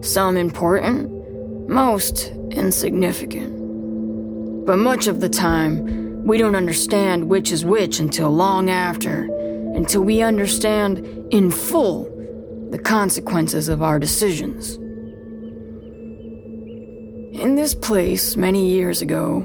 Some 0.00 0.36
important, 0.36 1.68
most 1.68 2.28
insignificant. 2.50 4.66
But 4.66 4.76
much 4.76 5.06
of 5.06 5.20
the 5.20 5.28
time, 5.28 6.24
we 6.24 6.38
don't 6.38 6.54
understand 6.54 7.28
which 7.28 7.52
is 7.52 7.64
which 7.64 8.00
until 8.00 8.30
long 8.30 8.70
after, 8.70 9.28
until 9.80 10.02
we 10.02 10.20
understand 10.20 10.98
in 11.30 11.50
full 11.50 12.04
the 12.70 12.78
consequences 12.78 13.70
of 13.70 13.82
our 13.82 13.98
decisions. 13.98 14.74
In 17.32 17.54
this 17.54 17.74
place, 17.74 18.36
many 18.36 18.68
years 18.68 19.00
ago, 19.00 19.42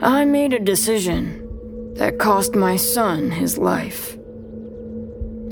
I 0.00 0.24
made 0.24 0.52
a 0.52 0.60
decision 0.60 1.94
that 1.94 2.20
cost 2.20 2.54
my 2.54 2.76
son 2.76 3.32
his 3.32 3.58
life. 3.58 4.16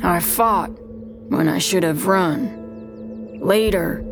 I 0.04 0.21
fought 0.21 0.71
when 1.31 1.49
I 1.49 1.59
should 1.59 1.83
have 1.83 2.07
run. 2.07 3.40
Later, 3.40 4.04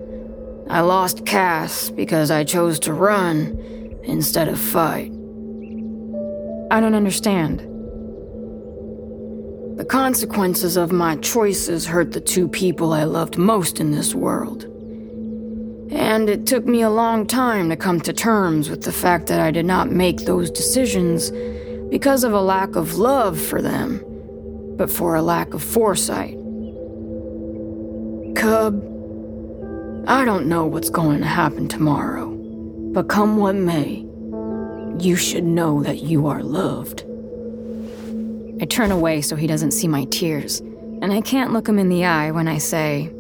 I 0.69 0.81
lost 0.81 1.25
Cass 1.25 1.89
because 1.89 2.33
I 2.33 2.43
chose 2.43 2.81
to 2.81 2.93
run 2.93 3.57
instead 4.03 4.49
of 4.49 4.59
fight. 4.59 5.13
I 6.73 6.81
don't 6.81 6.97
understand. 6.97 7.72
The 9.77 9.87
consequences 9.87 10.77
of 10.77 10.93
my 10.93 11.17
choices 11.17 11.87
hurt 11.87 12.13
the 12.13 12.21
two 12.21 12.47
people 12.47 12.93
I 12.93 13.05
loved 13.05 13.39
most 13.39 13.81
in 13.81 13.91
this 13.91 14.15
world. 14.15 14.65
And 15.91 16.29
it 16.29 16.47
took 16.47 16.67
me 16.67 16.83
a 16.83 16.91
long 16.91 17.27
time 17.27 17.71
to 17.71 17.77
come 17.77 17.99
to 18.03 18.13
terms 18.13 18.69
with 18.69 18.83
the 18.83 18.93
fact 18.93 19.29
that 19.29 19.41
I 19.41 19.51
did 19.51 19.65
not 19.65 19.91
make 19.91 20.27
those 20.27 20.51
decisions 20.51 21.31
because 21.91 22.23
of 22.23 22.35
a 22.35 22.41
lack 22.41 22.77
of 22.77 22.99
love 22.99 23.41
for 23.41 23.63
them, 23.63 24.05
but 24.77 24.91
for 24.91 25.15
a 25.15 25.23
lack 25.23 25.55
of 25.55 25.63
foresight. 25.63 26.35
Cub, 28.37 28.77
I 30.07 30.27
don't 30.27 30.49
know 30.49 30.67
what's 30.67 30.91
going 30.91 31.21
to 31.21 31.27
happen 31.27 31.67
tomorrow, 31.67 32.29
but 32.93 33.09
come 33.09 33.39
what 33.39 33.55
may, 33.55 34.07
you 34.99 35.17
should 35.17 35.45
know 35.45 35.83
that 35.83 36.03
you 36.03 36.27
are 36.27 36.43
loved. 36.43 37.05
I 38.63 38.65
turn 38.65 38.93
away 38.93 39.23
so 39.23 39.35
he 39.35 39.49
doesn't 39.49 39.73
see 39.73 39.89
my 39.89 40.05
tears, 40.05 40.61
and 40.61 41.13
I 41.13 41.21
can't 41.21 41.53
look 41.53 41.69
him 41.69 41.81
in 41.81 41.89
the 41.89 42.05
eye 42.05 42.31
when 42.31 42.47
I 42.47 42.59
say, 42.59 43.11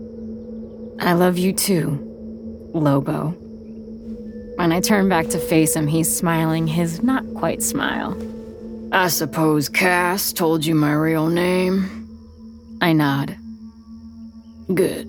I 1.00 1.14
love 1.14 1.37
you 1.37 1.52
too. 1.52 1.99
Lobo. 2.72 3.30
When 4.54 4.70
I 4.70 4.78
turn 4.78 5.08
back 5.08 5.26
to 5.30 5.40
face 5.40 5.75
him, 5.75 5.88
he's 5.88 6.16
smiling 6.16 6.68
his 6.68 7.02
not 7.02 7.25
quite 7.34 7.61
smile. 7.61 8.16
I 8.92 9.08
suppose 9.08 9.68
Cass 9.68 10.32
told 10.32 10.64
you 10.64 10.76
my 10.76 10.92
real 10.92 11.26
name? 11.26 12.78
I 12.80 12.92
nod. 12.92 13.37
Good. 14.72 15.08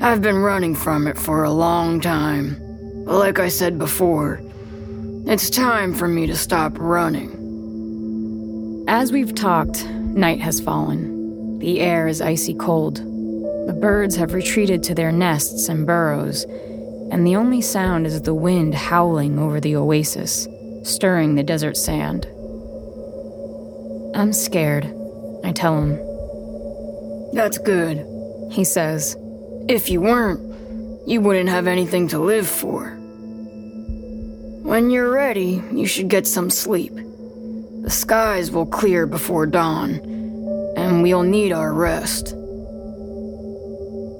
I've 0.00 0.22
been 0.22 0.38
running 0.38 0.76
from 0.76 1.08
it 1.08 1.18
for 1.18 1.42
a 1.42 1.50
long 1.50 2.00
time. 2.00 2.56
Like 3.06 3.40
I 3.40 3.48
said 3.48 3.76
before, 3.76 4.40
it's 5.26 5.50
time 5.50 5.94
for 5.94 6.06
me 6.06 6.28
to 6.28 6.36
stop 6.36 6.78
running. 6.78 7.39
As 8.92 9.12
we've 9.12 9.36
talked, 9.36 9.86
night 9.86 10.40
has 10.40 10.58
fallen. 10.58 11.60
The 11.60 11.78
air 11.78 12.08
is 12.08 12.20
icy 12.20 12.54
cold. 12.54 12.96
The 12.96 13.78
birds 13.80 14.16
have 14.16 14.34
retreated 14.34 14.82
to 14.82 14.96
their 14.96 15.12
nests 15.12 15.68
and 15.68 15.86
burrows, 15.86 16.42
and 17.12 17.24
the 17.24 17.36
only 17.36 17.60
sound 17.60 18.04
is 18.04 18.20
the 18.22 18.34
wind 18.34 18.74
howling 18.74 19.38
over 19.38 19.60
the 19.60 19.76
oasis, 19.76 20.48
stirring 20.82 21.36
the 21.36 21.44
desert 21.44 21.76
sand. 21.76 22.26
I'm 24.16 24.32
scared, 24.32 24.92
I 25.44 25.52
tell 25.52 25.80
him. 25.80 25.90
That's 27.32 27.58
good, 27.58 28.04
he 28.50 28.64
says. 28.64 29.16
If 29.68 29.88
you 29.88 30.00
weren't, 30.00 30.40
you 31.06 31.20
wouldn't 31.20 31.48
have 31.48 31.68
anything 31.68 32.08
to 32.08 32.18
live 32.18 32.48
for. 32.48 32.88
When 34.64 34.90
you're 34.90 35.12
ready, 35.12 35.62
you 35.70 35.86
should 35.86 36.08
get 36.08 36.26
some 36.26 36.50
sleep. 36.50 36.98
The 37.82 37.90
skies 37.90 38.50
will 38.50 38.66
clear 38.66 39.06
before 39.06 39.46
dawn, 39.46 40.00
and 40.76 41.02
we'll 41.02 41.22
need 41.22 41.52
our 41.52 41.72
rest. 41.72 42.34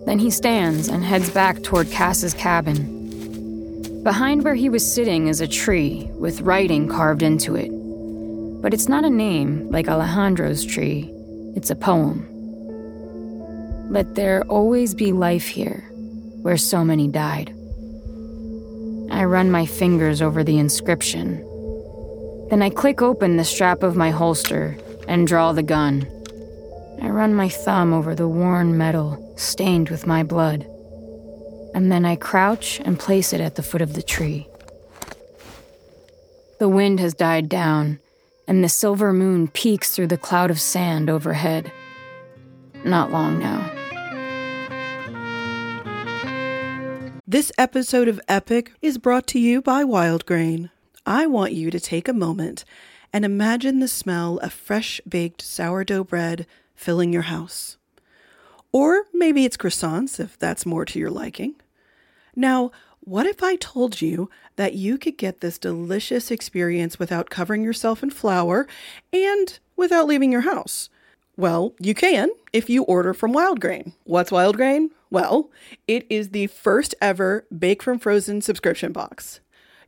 Then 0.06 0.18
he 0.18 0.30
stands 0.30 0.88
and 0.88 1.04
heads 1.04 1.30
back 1.30 1.62
toward 1.62 1.90
Cass's 1.90 2.34
cabin. 2.34 4.02
Behind 4.02 4.44
where 4.44 4.54
he 4.54 4.70
was 4.70 4.90
sitting 4.90 5.28
is 5.28 5.40
a 5.40 5.46
tree 5.46 6.10
with 6.14 6.40
writing 6.40 6.88
carved 6.88 7.22
into 7.22 7.54
it. 7.54 7.70
But 8.62 8.72
it's 8.72 8.88
not 8.88 9.04
a 9.04 9.10
name 9.10 9.70
like 9.70 9.88
Alejandro's 9.88 10.64
tree, 10.64 11.10
it's 11.54 11.70
a 11.70 11.76
poem. 11.76 12.26
Let 13.90 14.14
there 14.14 14.42
always 14.44 14.94
be 14.94 15.12
life 15.12 15.46
here, 15.46 15.84
where 16.42 16.56
so 16.56 16.84
many 16.84 17.08
died. 17.08 17.50
I 19.10 19.24
run 19.24 19.50
my 19.50 19.66
fingers 19.66 20.22
over 20.22 20.42
the 20.42 20.58
inscription. 20.58 21.44
Then 22.50 22.62
I 22.62 22.68
click 22.70 23.00
open 23.00 23.36
the 23.36 23.44
strap 23.44 23.84
of 23.84 23.94
my 23.94 24.10
holster 24.10 24.76
and 25.06 25.24
draw 25.24 25.52
the 25.52 25.62
gun. 25.62 26.04
I 27.00 27.08
run 27.08 27.32
my 27.32 27.48
thumb 27.48 27.92
over 27.92 28.16
the 28.16 28.26
worn 28.26 28.76
metal 28.76 29.32
stained 29.36 29.88
with 29.88 30.04
my 30.04 30.24
blood. 30.24 30.66
And 31.74 31.92
then 31.92 32.04
I 32.04 32.16
crouch 32.16 32.80
and 32.84 32.98
place 32.98 33.32
it 33.32 33.40
at 33.40 33.54
the 33.54 33.62
foot 33.62 33.80
of 33.80 33.94
the 33.94 34.02
tree. 34.02 34.48
The 36.58 36.68
wind 36.68 36.98
has 36.98 37.14
died 37.14 37.48
down, 37.48 38.00
and 38.48 38.64
the 38.64 38.68
silver 38.68 39.12
moon 39.12 39.46
peeks 39.46 39.94
through 39.94 40.08
the 40.08 40.18
cloud 40.18 40.50
of 40.50 40.60
sand 40.60 41.08
overhead. 41.08 41.70
Not 42.84 43.12
long 43.12 43.38
now. 43.38 43.70
This 47.28 47.52
episode 47.56 48.08
of 48.08 48.20
Epic 48.26 48.72
is 48.82 48.98
brought 48.98 49.28
to 49.28 49.38
you 49.38 49.62
by 49.62 49.84
Wild 49.84 50.26
Grain. 50.26 50.70
I 51.10 51.26
want 51.26 51.54
you 51.54 51.72
to 51.72 51.80
take 51.80 52.06
a 52.06 52.12
moment 52.12 52.64
and 53.12 53.24
imagine 53.24 53.80
the 53.80 53.88
smell 53.88 54.38
of 54.38 54.52
fresh 54.52 55.00
baked 55.08 55.42
sourdough 55.42 56.04
bread 56.04 56.46
filling 56.76 57.12
your 57.12 57.22
house. 57.22 57.78
Or 58.70 59.06
maybe 59.12 59.44
it's 59.44 59.56
croissants 59.56 60.20
if 60.20 60.38
that's 60.38 60.64
more 60.64 60.84
to 60.84 61.00
your 61.00 61.10
liking. 61.10 61.56
Now, 62.36 62.70
what 63.00 63.26
if 63.26 63.42
I 63.42 63.56
told 63.56 64.00
you 64.00 64.30
that 64.54 64.74
you 64.74 64.98
could 64.98 65.18
get 65.18 65.40
this 65.40 65.58
delicious 65.58 66.30
experience 66.30 67.00
without 67.00 67.28
covering 67.28 67.64
yourself 67.64 68.04
in 68.04 68.10
flour 68.10 68.68
and 69.12 69.58
without 69.74 70.06
leaving 70.06 70.30
your 70.30 70.42
house? 70.42 70.90
Well, 71.36 71.74
you 71.80 71.92
can 71.92 72.30
if 72.52 72.70
you 72.70 72.84
order 72.84 73.14
from 73.14 73.32
Wild 73.32 73.58
Grain. 73.58 73.94
What's 74.04 74.30
Wild 74.30 74.56
Grain? 74.56 74.92
Well, 75.10 75.50
it 75.88 76.06
is 76.08 76.28
the 76.28 76.46
first 76.46 76.94
ever 77.00 77.46
Bake 77.58 77.82
from 77.82 77.98
Frozen 77.98 78.42
subscription 78.42 78.92
box. 78.92 79.40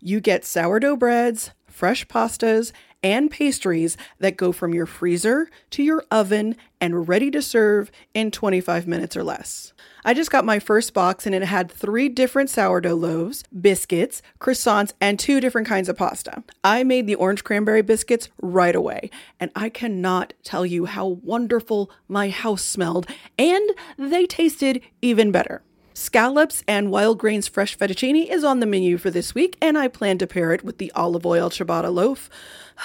You 0.04 0.20
get 0.20 0.44
sourdough 0.44 0.96
breads, 0.96 1.52
fresh 1.68 2.08
pastas, 2.08 2.72
and 3.04 3.30
pastries 3.30 3.96
that 4.18 4.36
go 4.36 4.50
from 4.50 4.74
your 4.74 4.84
freezer 4.84 5.48
to 5.70 5.82
your 5.84 6.04
oven 6.10 6.56
and 6.80 7.06
ready 7.08 7.30
to 7.30 7.40
serve 7.40 7.92
in 8.12 8.32
25 8.32 8.88
minutes 8.88 9.16
or 9.16 9.22
less. 9.22 9.72
I 10.04 10.12
just 10.12 10.32
got 10.32 10.44
my 10.44 10.58
first 10.58 10.92
box 10.92 11.24
and 11.24 11.36
it 11.36 11.44
had 11.44 11.70
three 11.70 12.08
different 12.08 12.50
sourdough 12.50 12.96
loaves, 12.96 13.44
biscuits, 13.60 14.22
croissants, 14.40 14.92
and 15.00 15.20
two 15.20 15.40
different 15.40 15.68
kinds 15.68 15.88
of 15.88 15.96
pasta. 15.96 16.42
I 16.64 16.82
made 16.82 17.06
the 17.06 17.14
orange 17.14 17.44
cranberry 17.44 17.82
biscuits 17.82 18.28
right 18.40 18.74
away, 18.74 19.08
and 19.38 19.52
I 19.54 19.68
cannot 19.68 20.32
tell 20.42 20.66
you 20.66 20.86
how 20.86 21.06
wonderful 21.06 21.92
my 22.08 22.28
house 22.28 22.64
smelled, 22.64 23.06
and 23.38 23.70
they 23.96 24.26
tasted 24.26 24.82
even 25.00 25.30
better. 25.30 25.62
Scallops 25.94 26.64
and 26.66 26.90
wild 26.90 27.18
grains 27.18 27.48
fresh 27.48 27.76
fettuccine 27.76 28.26
is 28.26 28.44
on 28.44 28.60
the 28.60 28.66
menu 28.66 28.96
for 28.96 29.10
this 29.10 29.34
week, 29.34 29.58
and 29.60 29.76
I 29.76 29.88
plan 29.88 30.16
to 30.18 30.26
pair 30.26 30.52
it 30.52 30.64
with 30.64 30.78
the 30.78 30.90
olive 30.92 31.26
oil 31.26 31.50
ciabatta 31.50 31.92
loaf. 31.92 32.30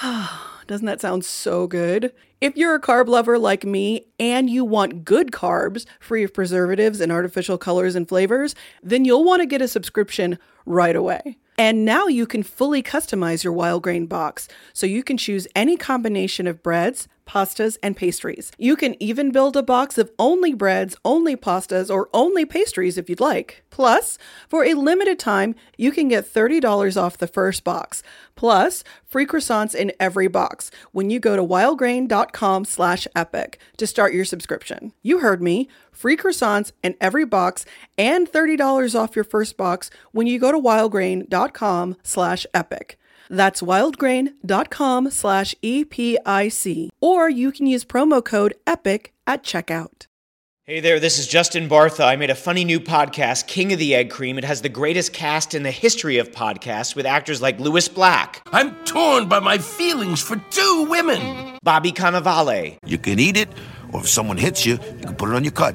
Doesn't 0.66 0.84
that 0.86 1.00
sound 1.00 1.24
so 1.24 1.66
good? 1.66 2.12
If 2.42 2.54
you're 2.56 2.74
a 2.74 2.80
carb 2.80 3.08
lover 3.08 3.38
like 3.38 3.64
me 3.64 4.04
and 4.20 4.50
you 4.50 4.62
want 4.62 5.06
good 5.06 5.32
carbs 5.32 5.86
free 5.98 6.22
of 6.22 6.34
preservatives 6.34 7.00
and 7.00 7.10
artificial 7.10 7.56
colors 7.56 7.94
and 7.94 8.06
flavors, 8.06 8.54
then 8.82 9.06
you'll 9.06 9.24
want 9.24 9.40
to 9.40 9.46
get 9.46 9.62
a 9.62 9.68
subscription 9.68 10.38
right 10.68 10.94
away. 10.94 11.38
And 11.60 11.84
now 11.84 12.06
you 12.06 12.24
can 12.24 12.44
fully 12.44 12.84
customize 12.84 13.42
your 13.42 13.52
wild 13.52 13.82
grain 13.82 14.06
box 14.06 14.46
so 14.72 14.86
you 14.86 15.02
can 15.02 15.16
choose 15.16 15.48
any 15.56 15.76
combination 15.76 16.46
of 16.46 16.62
breads, 16.62 17.08
pastas, 17.26 17.76
and 17.82 17.96
pastries. 17.96 18.52
You 18.58 18.76
can 18.76 19.00
even 19.02 19.32
build 19.32 19.56
a 19.56 19.62
box 19.62 19.98
of 19.98 20.10
only 20.20 20.54
breads, 20.54 20.96
only 21.04 21.36
pastas, 21.36 21.92
or 21.92 22.08
only 22.14 22.44
pastries 22.44 22.96
if 22.96 23.10
you'd 23.10 23.18
like. 23.18 23.64
Plus, 23.70 24.18
for 24.48 24.64
a 24.64 24.74
limited 24.74 25.18
time, 25.18 25.56
you 25.76 25.90
can 25.90 26.06
get 26.06 26.32
$30 26.32 27.00
off 27.00 27.18
the 27.18 27.26
first 27.26 27.64
box, 27.64 28.04
plus 28.36 28.84
free 29.04 29.26
croissants 29.26 29.74
in 29.74 29.92
every 29.98 30.28
box 30.28 30.70
when 30.92 31.10
you 31.10 31.18
go 31.18 31.36
to 31.36 31.42
wildgrain.com 31.42 32.64
slash 32.64 33.06
epic 33.14 33.60
to 33.76 33.86
start 33.86 34.14
your 34.14 34.24
subscription. 34.24 34.92
You 35.02 35.18
heard 35.18 35.42
me 35.42 35.68
free 35.98 36.16
croissants 36.16 36.72
in 36.82 36.94
every 37.00 37.24
box, 37.24 37.64
and 37.96 38.30
$30 38.30 38.98
off 38.98 39.16
your 39.16 39.24
first 39.24 39.56
box 39.56 39.90
when 40.12 40.26
you 40.26 40.38
go 40.38 40.52
to 40.52 40.58
wildgrain.com 40.58 41.96
slash 42.02 42.46
epic. 42.54 42.98
That's 43.30 43.60
wildgrain.com 43.60 45.10
slash 45.10 45.54
EPIC. 45.62 46.88
Or 47.00 47.28
you 47.28 47.52
can 47.52 47.66
use 47.66 47.84
promo 47.84 48.24
code 48.24 48.54
EPIC 48.66 49.12
at 49.26 49.42
checkout. 49.42 50.06
Hey 50.64 50.80
there, 50.80 51.00
this 51.00 51.18
is 51.18 51.26
Justin 51.26 51.66
Bartha. 51.66 52.04
I 52.04 52.16
made 52.16 52.28
a 52.28 52.34
funny 52.34 52.62
new 52.62 52.78
podcast, 52.78 53.46
King 53.46 53.72
of 53.72 53.78
the 53.78 53.94
Egg 53.94 54.10
Cream. 54.10 54.36
It 54.36 54.44
has 54.44 54.60
the 54.60 54.68
greatest 54.68 55.14
cast 55.14 55.54
in 55.54 55.62
the 55.62 55.70
history 55.70 56.18
of 56.18 56.30
podcasts 56.30 56.94
with 56.94 57.06
actors 57.06 57.40
like 57.40 57.58
Lewis 57.58 57.88
Black. 57.88 58.42
I'm 58.52 58.74
torn 58.84 59.30
by 59.30 59.40
my 59.40 59.56
feelings 59.56 60.20
for 60.20 60.36
two 60.50 60.86
women. 60.90 61.56
Bobby 61.62 61.90
Cannavale. 61.90 62.76
You 62.84 62.98
can 62.98 63.18
eat 63.18 63.38
it, 63.38 63.48
or 63.94 64.00
if 64.00 64.10
someone 64.10 64.36
hits 64.36 64.66
you, 64.66 64.72
you 64.72 65.06
can 65.06 65.14
put 65.14 65.30
it 65.30 65.36
on 65.36 65.42
your 65.42 65.52
cut. 65.52 65.74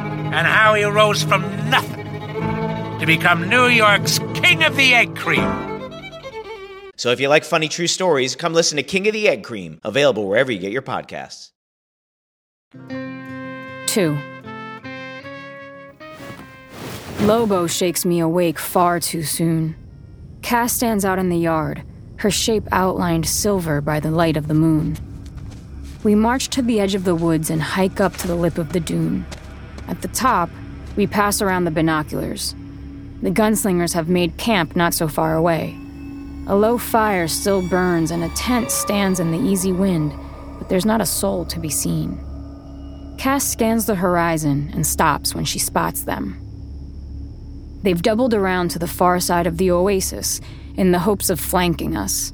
and 0.31 0.47
how 0.47 0.73
he 0.73 0.83
rose 0.85 1.21
from 1.23 1.41
nothing 1.69 2.07
to 2.99 3.05
become 3.05 3.49
New 3.49 3.67
York's 3.67 4.19
King 4.33 4.63
of 4.63 4.75
the 4.77 4.93
Egg 4.93 5.15
Cream. 5.15 5.71
So 6.95 7.11
if 7.11 7.19
you 7.19 7.27
like 7.27 7.43
funny 7.43 7.67
true 7.67 7.87
stories, 7.87 8.35
come 8.35 8.53
listen 8.53 8.77
to 8.77 8.83
King 8.83 9.07
of 9.07 9.13
the 9.13 9.27
Egg 9.27 9.43
Cream, 9.43 9.79
available 9.83 10.27
wherever 10.27 10.51
you 10.51 10.59
get 10.59 10.71
your 10.71 10.83
podcasts. 10.83 11.51
2. 13.87 14.17
Lobo 17.21 17.67
shakes 17.67 18.05
me 18.05 18.19
awake 18.19 18.57
far 18.57 18.99
too 18.99 19.23
soon. 19.23 19.75
Cass 20.41 20.73
stands 20.73 21.03
out 21.03 21.19
in 21.19 21.29
the 21.29 21.37
yard, 21.37 21.83
her 22.17 22.31
shape 22.31 22.67
outlined 22.71 23.25
silver 23.27 23.81
by 23.81 23.99
the 23.99 24.11
light 24.11 24.37
of 24.37 24.47
the 24.47 24.53
moon. 24.53 24.97
We 26.03 26.15
march 26.15 26.49
to 26.49 26.61
the 26.61 26.79
edge 26.79 26.95
of 26.95 27.03
the 27.03 27.15
woods 27.15 27.49
and 27.49 27.61
hike 27.61 27.99
up 27.99 28.15
to 28.17 28.27
the 28.27 28.35
lip 28.35 28.57
of 28.57 28.73
the 28.73 28.79
dune. 28.79 29.25
At 29.91 30.01
the 30.01 30.07
top, 30.07 30.49
we 30.95 31.05
pass 31.05 31.41
around 31.41 31.65
the 31.65 31.71
binoculars. 31.71 32.55
The 33.21 33.29
gunslingers 33.29 33.93
have 33.93 34.07
made 34.07 34.37
camp 34.37 34.73
not 34.73 34.93
so 34.93 35.09
far 35.09 35.35
away. 35.35 35.77
A 36.47 36.55
low 36.55 36.77
fire 36.77 37.27
still 37.27 37.61
burns 37.67 38.09
and 38.09 38.23
a 38.23 38.29
tent 38.29 38.71
stands 38.71 39.19
in 39.19 39.31
the 39.31 39.37
easy 39.37 39.73
wind, 39.73 40.13
but 40.57 40.69
there's 40.69 40.85
not 40.85 41.01
a 41.01 41.05
soul 41.05 41.43
to 41.45 41.59
be 41.59 41.69
seen. 41.69 42.17
Cass 43.17 43.45
scans 43.45 43.85
the 43.85 43.95
horizon 43.95 44.71
and 44.73 44.87
stops 44.87 45.35
when 45.35 45.43
she 45.43 45.59
spots 45.59 46.03
them. 46.03 46.37
They've 47.83 48.01
doubled 48.01 48.33
around 48.33 48.71
to 48.71 48.79
the 48.79 48.87
far 48.87 49.19
side 49.19 49.45
of 49.45 49.57
the 49.57 49.71
oasis 49.71 50.39
in 50.77 50.93
the 50.93 50.99
hopes 50.99 51.29
of 51.29 51.39
flanking 51.39 51.97
us. 51.97 52.31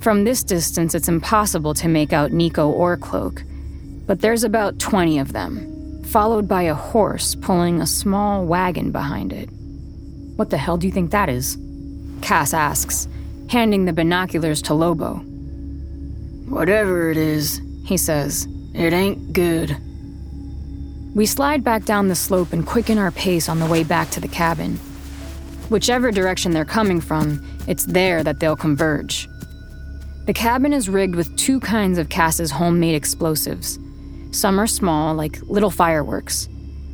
From 0.00 0.24
this 0.24 0.44
distance, 0.44 0.94
it's 0.94 1.08
impossible 1.08 1.72
to 1.74 1.88
make 1.88 2.12
out 2.12 2.32
Nico 2.32 2.68
or 2.68 2.98
Cloak, 2.98 3.42
but 4.06 4.20
there's 4.20 4.44
about 4.44 4.78
20 4.78 5.18
of 5.18 5.32
them, 5.32 5.75
followed 6.06 6.48
by 6.48 6.62
a 6.62 6.74
horse 6.74 7.34
pulling 7.34 7.80
a 7.80 7.86
small 7.86 8.44
wagon 8.44 8.92
behind 8.92 9.32
it. 9.32 9.48
What 10.36 10.50
the 10.50 10.58
hell 10.58 10.76
do 10.76 10.86
you 10.86 10.92
think 10.92 11.10
that 11.10 11.28
is? 11.28 11.58
Cass 12.22 12.54
asks, 12.54 13.08
handing 13.48 13.84
the 13.84 13.92
binoculars 13.92 14.62
to 14.62 14.74
Lobo. 14.74 15.16
Whatever 16.48 17.10
it 17.10 17.16
is, 17.16 17.60
he 17.84 17.96
says, 17.96 18.46
it 18.74 18.92
ain't 18.92 19.32
good. 19.32 19.76
We 21.14 21.26
slide 21.26 21.64
back 21.64 21.84
down 21.84 22.08
the 22.08 22.14
slope 22.14 22.52
and 22.52 22.66
quicken 22.66 22.98
our 22.98 23.10
pace 23.10 23.48
on 23.48 23.58
the 23.58 23.66
way 23.66 23.82
back 23.84 24.10
to 24.10 24.20
the 24.20 24.28
cabin. 24.28 24.76
Whichever 25.70 26.12
direction 26.12 26.52
they're 26.52 26.64
coming 26.64 27.00
from, 27.00 27.44
it's 27.66 27.86
there 27.86 28.22
that 28.22 28.38
they'll 28.38 28.56
converge. 28.56 29.28
The 30.26 30.34
cabin 30.34 30.72
is 30.72 30.88
rigged 30.88 31.14
with 31.14 31.36
two 31.36 31.58
kinds 31.60 31.98
of 31.98 32.08
Cass's 32.08 32.50
homemade 32.50 32.94
explosives. 32.94 33.78
Some 34.36 34.60
are 34.60 34.66
small, 34.66 35.14
like 35.14 35.40
little 35.44 35.70
fireworks. 35.70 36.46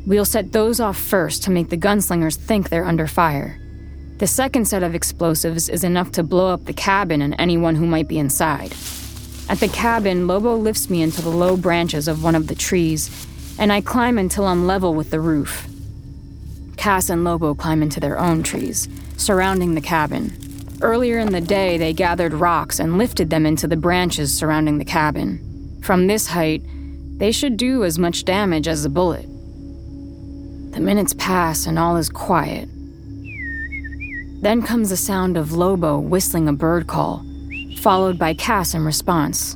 We'll 0.06 0.24
set 0.24 0.52
those 0.52 0.78
off 0.78 0.96
first 0.96 1.42
to 1.42 1.50
make 1.50 1.70
the 1.70 1.76
gunslingers 1.76 2.36
think 2.36 2.68
they're 2.68 2.84
under 2.84 3.08
fire. 3.08 3.58
The 4.18 4.28
second 4.28 4.68
set 4.68 4.84
of 4.84 4.94
explosives 4.94 5.68
is 5.68 5.82
enough 5.82 6.12
to 6.12 6.22
blow 6.22 6.54
up 6.54 6.66
the 6.66 6.72
cabin 6.72 7.20
and 7.20 7.34
anyone 7.40 7.74
who 7.74 7.84
might 7.84 8.06
be 8.06 8.20
inside. 8.20 8.76
At 9.48 9.58
the 9.58 9.66
cabin, 9.66 10.28
Lobo 10.28 10.54
lifts 10.54 10.88
me 10.88 11.02
into 11.02 11.20
the 11.20 11.30
low 11.30 11.56
branches 11.56 12.06
of 12.06 12.22
one 12.22 12.36
of 12.36 12.46
the 12.46 12.54
trees 12.54 13.10
and 13.58 13.72
I 13.72 13.80
climb 13.80 14.18
until 14.18 14.46
I'm 14.46 14.68
level 14.68 14.94
with 14.94 15.10
the 15.10 15.18
roof. 15.18 15.66
Cass 16.76 17.10
and 17.10 17.24
Lobo 17.24 17.56
climb 17.56 17.82
into 17.82 17.98
their 17.98 18.20
own 18.20 18.44
trees, 18.44 18.88
surrounding 19.16 19.74
the 19.74 19.80
cabin. 19.80 20.32
Earlier 20.80 21.18
in 21.18 21.32
the 21.32 21.40
day, 21.40 21.76
they 21.76 21.92
gathered 21.92 22.34
rocks 22.34 22.78
and 22.78 22.98
lifted 22.98 23.30
them 23.30 23.46
into 23.46 23.66
the 23.66 23.76
branches 23.76 24.32
surrounding 24.32 24.78
the 24.78 24.84
cabin. 24.84 25.80
From 25.82 26.06
this 26.06 26.28
height, 26.28 26.62
they 27.22 27.30
should 27.30 27.56
do 27.56 27.84
as 27.84 28.00
much 28.00 28.24
damage 28.24 28.66
as 28.66 28.84
a 28.84 28.90
bullet. 28.90 29.22
The 30.72 30.80
minutes 30.80 31.14
pass 31.14 31.66
and 31.68 31.78
all 31.78 31.96
is 31.96 32.08
quiet. 32.08 32.68
Then 34.42 34.60
comes 34.60 34.90
the 34.90 34.96
sound 34.96 35.36
of 35.36 35.52
Lobo 35.52 36.00
whistling 36.00 36.48
a 36.48 36.52
bird 36.52 36.88
call, 36.88 37.24
followed 37.76 38.18
by 38.18 38.34
Cass 38.34 38.74
in 38.74 38.84
response. 38.84 39.54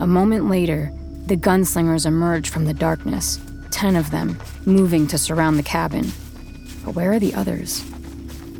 A 0.00 0.06
moment 0.06 0.48
later, 0.48 0.90
the 1.26 1.36
gunslingers 1.36 2.06
emerge 2.06 2.48
from 2.48 2.64
the 2.64 2.72
darkness, 2.72 3.38
ten 3.70 3.94
of 3.94 4.10
them, 4.10 4.38
moving 4.64 5.06
to 5.08 5.18
surround 5.18 5.58
the 5.58 5.62
cabin. 5.62 6.10
But 6.82 6.94
where 6.94 7.12
are 7.12 7.18
the 7.18 7.34
others? 7.34 7.84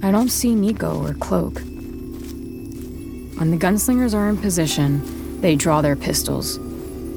I 0.02 0.10
don't 0.10 0.28
see 0.28 0.54
Nico 0.54 1.02
or 1.02 1.14
Cloak. 1.14 1.54
When 3.38 3.50
the 3.50 3.56
gunslingers 3.56 4.14
are 4.14 4.28
in 4.28 4.36
position, 4.36 5.40
they 5.40 5.56
draw 5.56 5.80
their 5.80 5.96
pistols. 5.96 6.58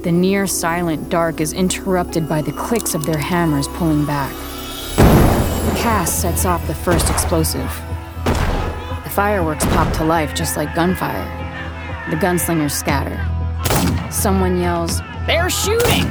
The 0.03 0.13
near 0.13 0.47
silent 0.47 1.09
dark 1.09 1.41
is 1.41 1.51
interrupted 1.51 2.29
by 2.29 2.41
the 2.41 2.53
clicks 2.53 2.95
of 2.95 3.05
their 3.05 3.17
hammers 3.17 3.67
pulling 3.67 4.05
back. 4.05 4.33
Cass 5.75 6.09
sets 6.09 6.45
off 6.45 6.65
the 6.67 6.73
first 6.73 7.09
explosive. 7.09 7.69
The 9.03 9.11
fireworks 9.11 9.65
pop 9.65 9.91
to 9.97 10.05
life 10.05 10.33
just 10.33 10.55
like 10.55 10.73
gunfire. 10.73 11.25
The 12.09 12.15
gunslingers 12.15 12.71
scatter. 12.71 13.19
Someone 14.09 14.57
yells, 14.57 15.01
They're 15.27 15.49
shooting! 15.49 16.05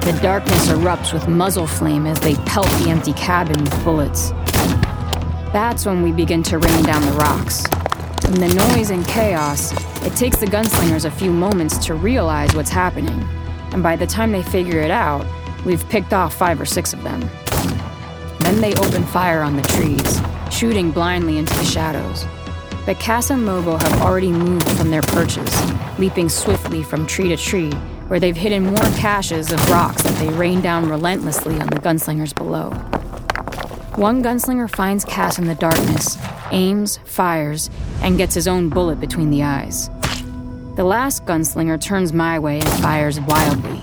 The 0.00 0.18
darkness 0.20 0.66
erupts 0.66 1.12
with 1.12 1.28
muzzle 1.28 1.68
flame 1.68 2.08
as 2.08 2.18
they 2.18 2.34
pelt 2.46 2.66
the 2.82 2.90
empty 2.90 3.12
cabin 3.12 3.62
with 3.62 3.84
bullets. 3.84 4.30
That's 5.52 5.86
when 5.86 6.02
we 6.02 6.10
begin 6.10 6.42
to 6.44 6.58
rain 6.58 6.82
down 6.82 7.02
the 7.02 7.12
rocks. 7.12 7.64
In 8.24 8.34
the 8.40 8.52
noise 8.52 8.90
and 8.90 9.06
chaos, 9.06 9.72
it 10.04 10.16
takes 10.16 10.38
the 10.38 10.46
gunslingers 10.46 11.04
a 11.04 11.10
few 11.10 11.32
moments 11.32 11.78
to 11.86 11.94
realize 11.94 12.54
what's 12.54 12.70
happening, 12.70 13.22
and 13.72 13.82
by 13.82 13.96
the 13.96 14.06
time 14.06 14.32
they 14.32 14.42
figure 14.42 14.80
it 14.80 14.90
out, 14.90 15.26
we've 15.64 15.88
picked 15.88 16.12
off 16.12 16.34
five 16.34 16.60
or 16.60 16.66
six 16.66 16.92
of 16.92 17.02
them. 17.02 17.20
Then 18.40 18.60
they 18.60 18.74
open 18.74 19.04
fire 19.04 19.42
on 19.42 19.56
the 19.56 19.62
trees, 19.62 20.20
shooting 20.50 20.90
blindly 20.90 21.38
into 21.38 21.54
the 21.54 21.64
shadows. 21.64 22.24
But 22.84 22.98
Cass 22.98 23.30
and 23.30 23.46
Lobo 23.46 23.76
have 23.76 24.02
already 24.02 24.32
moved 24.32 24.68
from 24.72 24.90
their 24.90 25.02
perches, 25.02 25.48
leaping 25.98 26.28
swiftly 26.28 26.82
from 26.82 27.06
tree 27.06 27.28
to 27.28 27.36
tree, 27.36 27.70
where 28.08 28.18
they've 28.18 28.36
hidden 28.36 28.64
more 28.64 28.90
caches 28.96 29.52
of 29.52 29.70
rocks 29.70 30.02
that 30.02 30.18
they 30.18 30.28
rain 30.34 30.60
down 30.60 30.88
relentlessly 30.88 31.60
on 31.60 31.68
the 31.68 31.78
gunslingers 31.78 32.34
below. 32.34 32.70
One 33.94 34.22
gunslinger 34.22 34.68
finds 34.68 35.04
Cass 35.04 35.38
in 35.38 35.46
the 35.46 35.54
darkness, 35.54 36.16
aims, 36.52 36.98
fires, 37.04 37.70
and 38.02 38.16
gets 38.16 38.34
his 38.34 38.46
own 38.46 38.68
bullet 38.68 39.00
between 39.00 39.30
the 39.30 39.42
eyes. 39.42 39.88
The 40.76 40.84
last 40.84 41.24
gunslinger 41.26 41.80
turns 41.80 42.12
my 42.12 42.38
way 42.38 42.60
and 42.60 42.68
fires 42.82 43.20
wildly. 43.20 43.82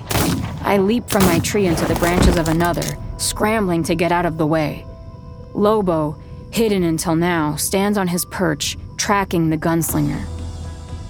I 0.61 0.77
leap 0.77 1.09
from 1.09 1.25
my 1.25 1.39
tree 1.39 1.67
into 1.67 1.85
the 1.85 1.95
branches 1.95 2.37
of 2.37 2.47
another, 2.47 2.97
scrambling 3.17 3.83
to 3.83 3.95
get 3.95 4.11
out 4.11 4.25
of 4.25 4.37
the 4.37 4.47
way. 4.47 4.85
Lobo, 5.53 6.15
hidden 6.51 6.83
until 6.83 7.15
now, 7.15 7.55
stands 7.55 7.97
on 7.97 8.07
his 8.07 8.25
perch, 8.25 8.77
tracking 8.97 9.49
the 9.49 9.57
gunslinger. 9.57 10.25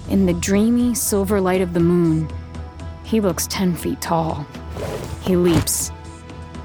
In 0.08 0.26
the 0.26 0.34
dreamy 0.34 0.94
silver 0.94 1.40
light 1.40 1.60
of 1.60 1.72
the 1.72 1.80
moon, 1.80 2.28
he 3.04 3.20
looks 3.20 3.46
10 3.48 3.74
feet 3.74 4.00
tall. 4.00 4.46
He 5.22 5.36
leaps. 5.36 5.92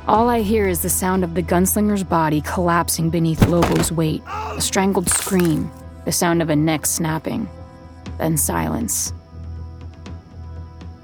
All 0.08 0.30
I 0.30 0.42
hear 0.42 0.68
is 0.68 0.84
the 0.84 0.90
sound 0.90 1.24
of 1.24 1.34
the 1.34 1.42
gunslinger's 1.42 2.04
body 2.04 2.42
collapsing 2.42 3.10
beneath 3.10 3.48
Lobo's 3.48 3.92
weight, 3.92 4.22
a 4.28 4.62
strangled 4.62 5.10
scream, 5.10 5.72
the 6.06 6.12
sound 6.12 6.44
of 6.44 6.52
a 6.52 6.56
neck 6.56 6.86
snapping, 6.86 7.50
then 8.20 8.38
silence. 8.38 9.14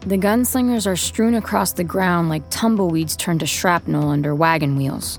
The 0.02 0.20
gunslingers 0.20 0.86
are 0.86 0.96
strewn 0.96 1.34
across 1.34 1.74
the 1.74 1.84
ground 1.84 2.30
like 2.30 2.48
tumbleweeds 2.52 3.16
turned 3.16 3.40
to 3.40 3.48
shrapnel 3.48 4.08
under 4.08 4.36
wagon 4.36 4.76
wheels. 4.76 5.18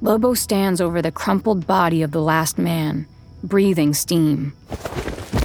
Lobo 0.00 0.34
stands 0.34 0.80
over 0.80 1.02
the 1.02 1.10
crumpled 1.10 1.66
body 1.66 2.02
of 2.02 2.12
the 2.12 2.22
last 2.22 2.56
man, 2.56 3.08
breathing 3.42 3.94
steam. 3.94 4.52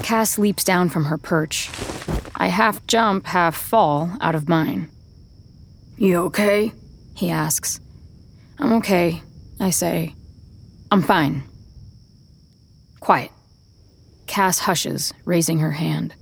Cass 0.03 0.37
leaps 0.37 0.63
down 0.63 0.89
from 0.89 1.05
her 1.05 1.17
perch. 1.17 1.71
I 2.35 2.49
half 2.49 2.85
jump, 2.85 3.25
half 3.25 3.55
fall 3.55 4.11
out 4.21 4.35
of 4.35 4.47
mine. 4.47 4.91
You 5.97 6.17
okay? 6.25 6.73
He 7.15 7.29
asks. 7.29 7.79
I'm 8.59 8.73
okay, 8.73 9.21
I 9.59 9.69
say. 9.69 10.15
I'm 10.91 11.01
fine. 11.01 11.43
Quiet. 12.99 13.31
Cass 14.27 14.59
hushes, 14.59 15.13
raising 15.25 15.59
her 15.59 15.71
hand. 15.71 16.13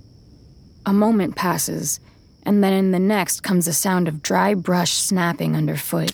A 0.86 0.92
moment 0.92 1.36
passes, 1.36 2.00
and 2.44 2.64
then 2.64 2.72
in 2.72 2.90
the 2.90 2.98
next 2.98 3.42
comes 3.42 3.66
the 3.66 3.72
sound 3.72 4.08
of 4.08 4.22
dry 4.22 4.54
brush 4.54 4.92
snapping 4.92 5.54
underfoot. 5.54 6.12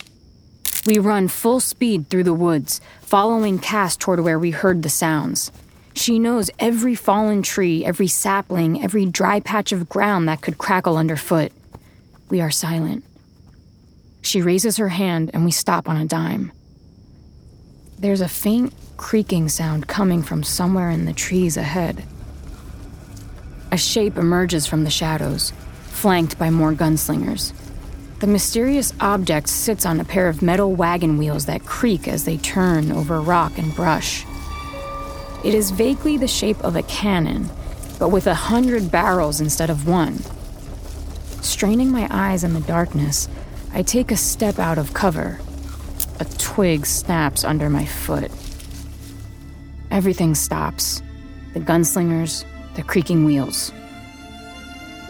We 0.87 0.99
run 0.99 1.29
full 1.29 1.61
speed 1.61 2.09
through 2.09 2.25
the 2.25 2.35
woods, 2.35 2.81
following 3.01 3.59
Cass 3.59 3.97
toward 3.97 4.21
where 4.21 4.39
we 4.39 4.51
heard 4.51 4.83
the 4.83 4.89
sounds. 4.89 5.51
She 5.95 6.19
knows 6.19 6.51
every 6.59 6.95
fallen 6.95 7.43
tree, 7.43 7.85
every 7.85 8.07
sapling, 8.09 8.83
every 8.85 9.07
dry 9.07 9.41
patch 9.41 9.73
of 9.73 9.89
ground 9.89 10.29
that 10.29 10.43
could 10.43 10.59
crackle 10.59 10.97
underfoot. 10.97 11.53
We 12.29 12.41
are 12.41 12.51
silent. 12.51 13.05
She 14.27 14.43
raises 14.43 14.79
her 14.79 14.89
hand 14.89 15.31
and 15.33 15.45
we 15.45 15.53
stop 15.53 15.89
on 15.89 15.97
a 15.97 16.05
dime. 16.05 16.51
There's 17.97 18.21
a 18.21 18.29
faint 18.29 18.75
creaking 18.97 19.51
sound 19.51 19.87
coming 19.87 20.21
from 20.21 20.43
somewhere 20.43 20.91
in 20.91 21.05
the 21.05 21.13
trees 21.13 21.57
ahead. 21.57 22.03
A 23.71 23.77
shape 23.77 24.17
emerges 24.17 24.67
from 24.67 24.83
the 24.83 24.91
shadows, 24.91 25.53
flanked 25.85 26.41
by 26.41 26.51
more 26.51 26.73
gunslingers. 26.73 27.53
The 28.19 28.27
mysterious 28.27 28.93
object 28.99 29.49
sits 29.49 29.87
on 29.87 30.01
a 30.01 30.05
pair 30.05 30.29
of 30.29 30.43
metal 30.43 30.73
wagon 30.73 31.19
wheels 31.19 31.47
that 31.47 31.65
creak 31.65 32.09
as 32.09 32.25
they 32.25 32.39
turn 32.39 32.91
over 32.91 33.21
rock 33.21 33.57
and 33.59 33.73
brush. 33.77 34.25
It 35.45 35.55
is 35.55 35.71
vaguely 35.71 36.17
the 36.17 36.27
shape 36.27 36.59
of 36.65 36.75
a 36.75 36.83
cannon, 36.83 37.49
but 38.01 38.09
with 38.09 38.27
a 38.27 38.35
hundred 38.35 38.91
barrels 38.91 39.41
instead 39.41 39.71
of 39.71 39.87
one. 39.87 40.19
Straining 41.43 41.93
my 41.93 42.09
eyes 42.11 42.43
in 42.43 42.55
the 42.55 42.61
darkness, 42.61 43.29
I 43.77 43.83
take 43.83 44.11
a 44.11 44.17
step 44.17 44.59
out 44.59 44.79
of 44.79 44.95
cover. 44.95 45.39
A 46.19 46.25
twig 46.39 46.87
snaps 46.87 47.45
under 47.45 47.69
my 47.69 47.85
foot. 47.85 48.31
Everything 49.91 50.35
stops 50.35 51.03
the 51.53 51.61
gunslingers, 51.61 52.47
the 52.75 52.83
creaking 52.83 53.27
wheels. 53.27 53.75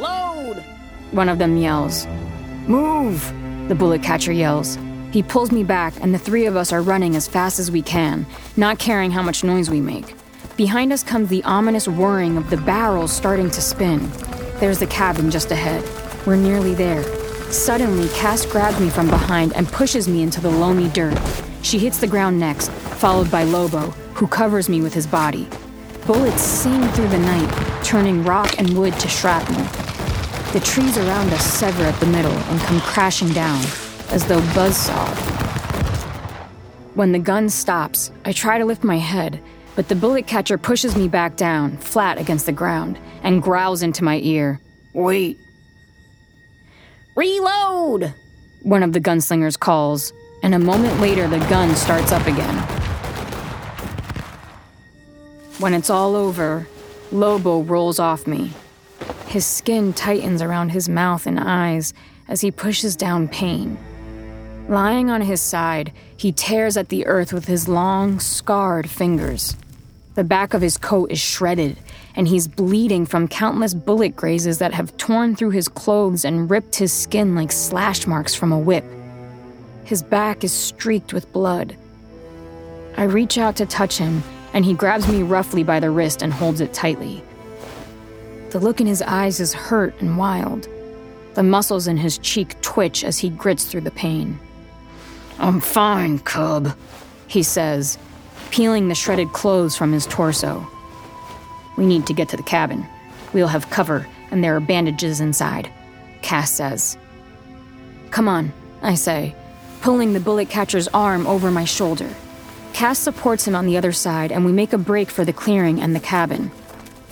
Load! 0.01 0.57
One 1.13 1.29
of 1.29 1.39
them 1.39 1.57
yells. 1.57 2.09
Move! 2.67 3.33
The 3.69 3.77
bullet 3.77 4.03
catcher 4.03 4.33
yells. 4.33 4.77
He 5.13 5.23
pulls 5.23 5.53
me 5.53 5.63
back, 5.63 5.95
and 6.01 6.13
the 6.13 6.19
three 6.19 6.47
of 6.47 6.57
us 6.57 6.73
are 6.73 6.83
running 6.83 7.15
as 7.15 7.29
fast 7.29 7.61
as 7.61 7.71
we 7.71 7.83
can, 7.83 8.27
not 8.57 8.81
caring 8.81 9.13
how 9.13 9.23
much 9.23 9.45
noise 9.45 9.71
we 9.71 9.81
make. 9.81 10.17
Behind 10.57 10.93
us 10.93 11.05
comes 11.05 11.29
the 11.29 11.45
ominous 11.45 11.87
whirring 11.87 12.37
of 12.37 12.51
the 12.51 12.57
barrels 12.57 13.13
starting 13.13 13.49
to 13.49 13.61
spin. 13.61 14.11
There's 14.59 14.81
the 14.81 14.89
cabin 14.89 15.31
just 15.31 15.53
ahead. 15.53 15.85
We're 16.27 16.35
nearly 16.35 16.75
there. 16.75 17.26
Suddenly, 17.51 18.09
Cass 18.09 18.45
grabs 18.45 18.81
me 18.81 18.91
from 18.91 19.09
behind 19.09 19.55
and 19.55 19.67
pushes 19.69 20.09
me 20.09 20.23
into 20.23 20.41
the 20.41 20.51
loamy 20.51 20.89
dirt. 20.89 21.19
She 21.63 21.79
hits 21.79 21.99
the 21.99 22.07
ground 22.07 22.39
next, 22.39 22.71
followed 22.71 23.31
by 23.31 23.45
Lobo, 23.45 23.91
who 24.15 24.27
covers 24.27 24.69
me 24.69 24.81
with 24.81 24.93
his 24.93 25.07
body. 25.07 25.49
Bullets 26.07 26.43
sing 26.43 26.87
through 26.89 27.09
the 27.09 27.19
night, 27.19 27.85
turning 27.85 28.25
rock 28.25 28.59
and 28.59 28.77
wood 28.77 28.99
to 29.01 29.09
shrapnel. 29.09 29.63
The 30.53 30.61
trees 30.61 30.97
around 30.99 31.33
us 31.33 31.45
sever 31.45 31.83
at 31.85 31.99
the 32.01 32.07
middle 32.07 32.33
and 32.33 32.61
come 32.61 32.81
crashing 32.81 33.29
down, 33.33 33.63
as 34.11 34.27
though 34.27 34.41
buzzsaw. 34.55 35.09
When 36.95 37.13
the 37.13 37.19
gun 37.19 37.49
stops, 37.49 38.11
I 38.25 38.33
try 38.33 38.59
to 38.59 38.65
lift 38.65 38.83
my 38.83 38.99
head, 38.99 39.41
but 39.75 39.89
the 39.89 39.95
bullet 39.95 40.27
catcher 40.27 40.59
pushes 40.59 40.97
me 40.97 41.09
back 41.09 41.37
down, 41.37 41.77
flat 41.77 42.19
against 42.19 42.47
the 42.47 42.53
ground, 42.53 42.99
and 43.23 43.43
growls 43.43 43.83
into 43.83 44.03
my 44.03 44.19
ear. 44.19 44.61
Wait. 44.95 45.39
Reload! 47.17 48.13
One 48.63 48.83
of 48.83 48.93
the 48.93 49.01
gunslingers 49.01 49.59
calls, 49.59 50.13
and 50.43 50.55
a 50.55 50.59
moment 50.59 51.01
later 51.01 51.27
the 51.27 51.39
gun 51.49 51.75
starts 51.75 52.13
up 52.13 52.27
again. 52.27 52.55
When 55.59 55.73
it's 55.73 55.89
all 55.89 56.15
over, 56.15 56.69
Lobo 57.11 57.63
rolls 57.63 57.99
off 57.99 58.27
me. 58.27 58.53
His 59.29 59.47
skin 59.47 59.95
tightens 59.95 60.43
around 60.43 60.69
his 60.69 60.91
mouth 60.91 61.27
and 61.27 61.41
eyes 61.41 61.95
as 62.29 62.43
he 62.43 62.51
pushes 62.51 62.97
down 62.97 63.29
pain. 63.29 63.79
Lying 64.69 65.09
on 65.09 65.23
his 65.23 65.41
side, 65.41 65.93
he 66.19 66.33
tears 66.33 66.77
at 66.77 66.91
the 66.91 67.07
earth 67.07 67.33
with 67.33 67.47
his 67.47 67.67
long, 67.67 68.21
scarred 68.21 68.91
fingers. 68.91 69.57
The 70.17 70.25
back 70.25 70.53
of 70.53 70.61
his 70.61 70.77
coat 70.77 71.11
is 71.11 71.21
shredded, 71.21 71.79
and 72.17 72.27
he's 72.27 72.49
bleeding 72.49 73.05
from 73.05 73.29
countless 73.29 73.75
bullet 73.75 74.17
grazes 74.17 74.59
that 74.59 74.73
have 74.73 74.97
torn 74.97 75.37
through 75.37 75.51
his 75.51 75.69
clothes 75.69 76.25
and 76.25 76.51
ripped 76.51 76.75
his 76.75 76.93
skin 76.93 77.35
like 77.35 77.53
slash 77.53 78.07
marks 78.07 78.35
from 78.35 78.53
a 78.53 78.59
whip. 78.59 78.85
His 79.85 80.03
back 80.03 80.43
is 80.43 80.53
streaked 80.53 81.13
with 81.13 81.33
blood. 81.33 81.77
I 82.97 83.05
reach 83.05 83.37
out 83.37 83.57
to 83.57 83.67
touch 83.67 83.99
him, 83.99 84.23
and 84.55 84.65
he 84.65 84.73
grabs 84.73 85.07
me 85.07 85.23
roughly 85.23 85.63
by 85.63 85.79
the 85.79 85.91
wrist 85.91 86.23
and 86.23 86.33
holds 86.33 86.63
it 86.63 86.73
tightly. 86.73 87.23
The 88.51 88.59
look 88.59 88.81
in 88.81 88.87
his 88.87 89.03
eyes 89.03 89.39
is 89.39 89.53
hurt 89.53 90.01
and 90.01 90.17
wild. 90.17 90.67
The 91.35 91.43
muscles 91.43 91.87
in 91.87 91.99
his 91.99 92.17
cheek 92.19 92.59
twitch 92.63 93.05
as 93.05 93.19
he 93.19 93.29
grits 93.29 93.67
through 93.67 93.83
the 93.83 93.91
pain. 93.91 94.39
I'm 95.39 95.61
fine, 95.61 96.21
cub, 96.21 96.75
he 97.27 97.43
says, 97.43 97.99
peeling 98.51 98.89
the 98.89 98.95
shredded 98.95 99.35
clothes 99.35 99.77
from 99.77 99.93
his 99.93 100.07
torso. 100.07 100.67
We 101.77 101.87
need 101.87 102.07
to 102.07 102.15
get 102.15 102.29
to 102.31 102.37
the 102.37 102.43
cabin. 102.43 102.87
We'll 103.33 103.49
have 103.49 103.71
cover, 103.71 104.07
and 104.31 104.43
there 104.43 104.57
are 104.57 104.61
bandages 104.61 105.21
inside, 105.21 105.71
Cass 106.23 106.53
says. 106.53 106.97
Come 108.11 108.29
on, 108.29 108.53
I 108.83 108.95
say, 108.95 109.35
pulling 109.81 110.13
the 110.13 110.21
bullet 110.21 110.49
catcher's 110.49 110.89
arm 110.89 111.27
over 111.27 111.51
my 111.51 111.65
shoulder. 111.65 112.09
Cass 112.73 112.99
supports 112.99 113.47
him 113.47 113.55
on 113.55 113.67
the 113.67 113.77
other 113.77 113.93
side, 113.93 114.33
and 114.33 114.45
we 114.45 114.53
make 114.53 114.73
a 114.73 114.79
break 114.79 115.11
for 115.11 115.25
the 115.25 115.33
clearing 115.33 115.81
and 115.81 115.95
the 115.95 116.01
cabin. 116.01 116.51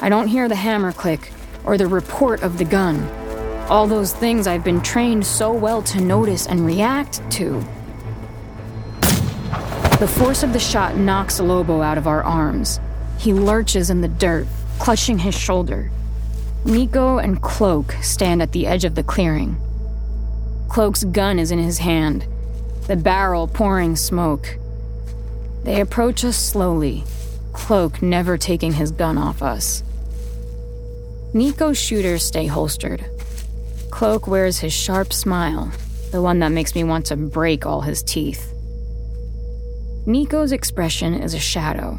I 0.00 0.08
don't 0.08 0.28
hear 0.28 0.48
the 0.48 0.54
hammer 0.54 0.92
click 0.92 1.32
or 1.64 1.78
the 1.78 1.86
report 1.86 2.42
of 2.42 2.58
the 2.58 2.64
gun. 2.64 3.02
All 3.68 3.86
those 3.86 4.12
things 4.12 4.46
I've 4.46 4.64
been 4.64 4.82
trained 4.82 5.24
so 5.24 5.52
well 5.52 5.80
to 5.82 6.00
notice 6.00 6.46
and 6.46 6.66
react 6.66 7.22
to. 7.32 7.64
The 10.00 10.12
force 10.18 10.42
of 10.42 10.52
the 10.52 10.58
shot 10.58 10.96
knocks 10.96 11.40
Lobo 11.40 11.80
out 11.80 11.96
of 11.96 12.06
our 12.06 12.22
arms. 12.22 12.80
He 13.18 13.32
lurches 13.32 13.90
in 13.90 14.00
the 14.00 14.08
dirt, 14.08 14.46
clutching 14.78 15.18
his 15.18 15.34
shoulder. 15.34 15.90
Nico 16.64 17.18
and 17.18 17.42
Cloak 17.42 17.92
stand 18.02 18.40
at 18.40 18.52
the 18.52 18.66
edge 18.66 18.84
of 18.84 18.94
the 18.94 19.02
clearing. 19.02 19.56
Cloak's 20.68 21.04
gun 21.04 21.38
is 21.38 21.50
in 21.50 21.58
his 21.58 21.78
hand, 21.78 22.26
the 22.86 22.96
barrel 22.96 23.46
pouring 23.46 23.96
smoke. 23.96 24.56
They 25.62 25.80
approach 25.80 26.24
us 26.24 26.36
slowly, 26.36 27.04
Cloak 27.52 28.02
never 28.02 28.36
taking 28.36 28.72
his 28.72 28.90
gun 28.90 29.16
off 29.16 29.42
us. 29.42 29.82
Nico's 31.32 31.78
shooters 31.78 32.22
stay 32.22 32.46
holstered. 32.46 33.04
Cloak 33.90 34.26
wears 34.26 34.58
his 34.58 34.72
sharp 34.72 35.12
smile, 35.12 35.70
the 36.10 36.20
one 36.20 36.40
that 36.40 36.52
makes 36.52 36.74
me 36.74 36.84
want 36.84 37.06
to 37.06 37.16
break 37.16 37.64
all 37.66 37.82
his 37.82 38.02
teeth. 38.02 38.52
Nico's 40.06 40.52
expression 40.52 41.14
is 41.14 41.34
a 41.34 41.38
shadow. 41.38 41.98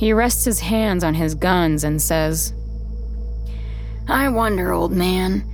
He 0.00 0.14
rests 0.14 0.46
his 0.46 0.60
hands 0.60 1.04
on 1.04 1.12
his 1.12 1.34
guns 1.34 1.84
and 1.84 2.00
says, 2.00 2.54
I 4.08 4.30
wonder, 4.30 4.72
old 4.72 4.92
man, 4.92 5.44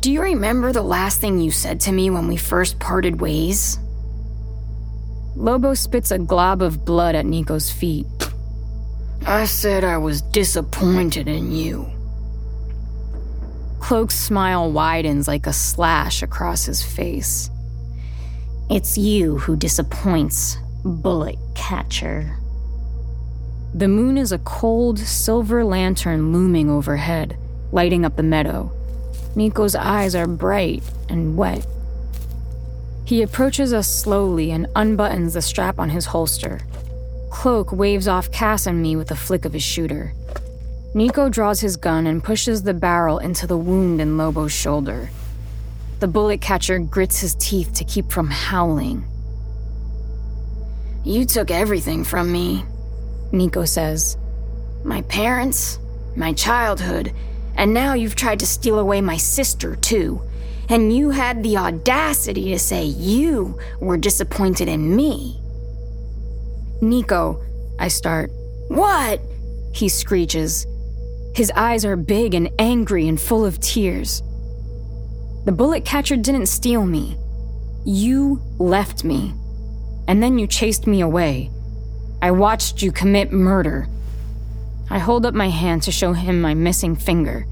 do 0.00 0.12
you 0.12 0.20
remember 0.20 0.70
the 0.70 0.82
last 0.82 1.18
thing 1.18 1.40
you 1.40 1.50
said 1.50 1.80
to 1.80 1.92
me 1.92 2.10
when 2.10 2.28
we 2.28 2.36
first 2.36 2.78
parted 2.78 3.22
ways? 3.22 3.78
Lobo 5.34 5.72
spits 5.72 6.10
a 6.10 6.18
glob 6.18 6.60
of 6.60 6.84
blood 6.84 7.14
at 7.14 7.24
Nico's 7.24 7.70
feet. 7.70 8.04
I 9.24 9.46
said 9.46 9.82
I 9.82 9.96
was 9.96 10.20
disappointed 10.20 11.26
in 11.26 11.50
you. 11.50 11.90
Cloak's 13.78 14.14
smile 14.14 14.70
widens 14.70 15.26
like 15.26 15.46
a 15.46 15.54
slash 15.54 16.22
across 16.22 16.66
his 16.66 16.82
face. 16.82 17.48
It's 18.68 18.98
you 18.98 19.38
who 19.38 19.56
disappoints, 19.56 20.58
bullet 20.84 21.38
catcher. 21.54 22.39
The 23.72 23.88
moon 23.88 24.18
is 24.18 24.32
a 24.32 24.38
cold, 24.38 24.98
silver 24.98 25.64
lantern 25.64 26.32
looming 26.32 26.68
overhead, 26.68 27.36
lighting 27.70 28.04
up 28.04 28.16
the 28.16 28.22
meadow. 28.22 28.72
Nico's 29.36 29.76
eyes 29.76 30.16
are 30.16 30.26
bright 30.26 30.82
and 31.08 31.36
wet. 31.36 31.64
He 33.04 33.22
approaches 33.22 33.72
us 33.72 33.88
slowly 33.88 34.50
and 34.50 34.66
unbuttons 34.74 35.34
the 35.34 35.42
strap 35.42 35.78
on 35.78 35.90
his 35.90 36.06
holster. 36.06 36.60
Cloak 37.30 37.70
waves 37.72 38.08
off 38.08 38.32
Cass 38.32 38.66
and 38.66 38.82
me 38.82 38.96
with 38.96 39.12
a 39.12 39.16
flick 39.16 39.44
of 39.44 39.52
his 39.52 39.62
shooter. 39.62 40.14
Nico 40.92 41.28
draws 41.28 41.60
his 41.60 41.76
gun 41.76 42.08
and 42.08 42.24
pushes 42.24 42.64
the 42.64 42.74
barrel 42.74 43.18
into 43.18 43.46
the 43.46 43.56
wound 43.56 44.00
in 44.00 44.16
Lobo's 44.16 44.52
shoulder. 44.52 45.10
The 46.00 46.08
bullet 46.08 46.40
catcher 46.40 46.80
grits 46.80 47.20
his 47.20 47.36
teeth 47.36 47.72
to 47.74 47.84
keep 47.84 48.10
from 48.10 48.30
howling. 48.30 49.04
You 51.04 51.24
took 51.24 51.52
everything 51.52 52.02
from 52.02 52.32
me, 52.32 52.64
Nico 53.32 53.64
says. 53.64 54.16
My 54.84 55.02
parents, 55.02 55.78
my 56.16 56.32
childhood, 56.32 57.12
and 57.56 57.74
now 57.74 57.94
you've 57.94 58.16
tried 58.16 58.40
to 58.40 58.46
steal 58.46 58.78
away 58.78 59.00
my 59.00 59.16
sister, 59.16 59.76
too. 59.76 60.22
And 60.68 60.94
you 60.94 61.10
had 61.10 61.42
the 61.42 61.56
audacity 61.56 62.50
to 62.50 62.58
say 62.58 62.84
you 62.84 63.58
were 63.80 63.96
disappointed 63.96 64.68
in 64.68 64.94
me. 64.94 65.40
Nico, 66.80 67.42
I 67.78 67.88
start. 67.88 68.30
What? 68.68 69.20
He 69.74 69.88
screeches. 69.88 70.66
His 71.34 71.50
eyes 71.54 71.84
are 71.84 71.96
big 71.96 72.34
and 72.34 72.50
angry 72.58 73.08
and 73.08 73.20
full 73.20 73.44
of 73.44 73.60
tears. 73.60 74.22
The 75.44 75.52
bullet 75.52 75.84
catcher 75.84 76.16
didn't 76.16 76.46
steal 76.46 76.84
me. 76.84 77.16
You 77.84 78.40
left 78.58 79.04
me. 79.04 79.34
And 80.06 80.22
then 80.22 80.38
you 80.38 80.46
chased 80.46 80.86
me 80.86 81.00
away. 81.00 81.50
I 82.22 82.30
watched 82.30 82.82
you 82.82 82.92
commit 82.92 83.32
murder. 83.32 83.88
I 84.90 84.98
hold 84.98 85.24
up 85.24 85.34
my 85.34 85.48
hand 85.48 85.82
to 85.84 85.92
show 85.92 86.12
him 86.12 86.40
my 86.40 86.54
missing 86.54 86.96
finger. 86.96 87.46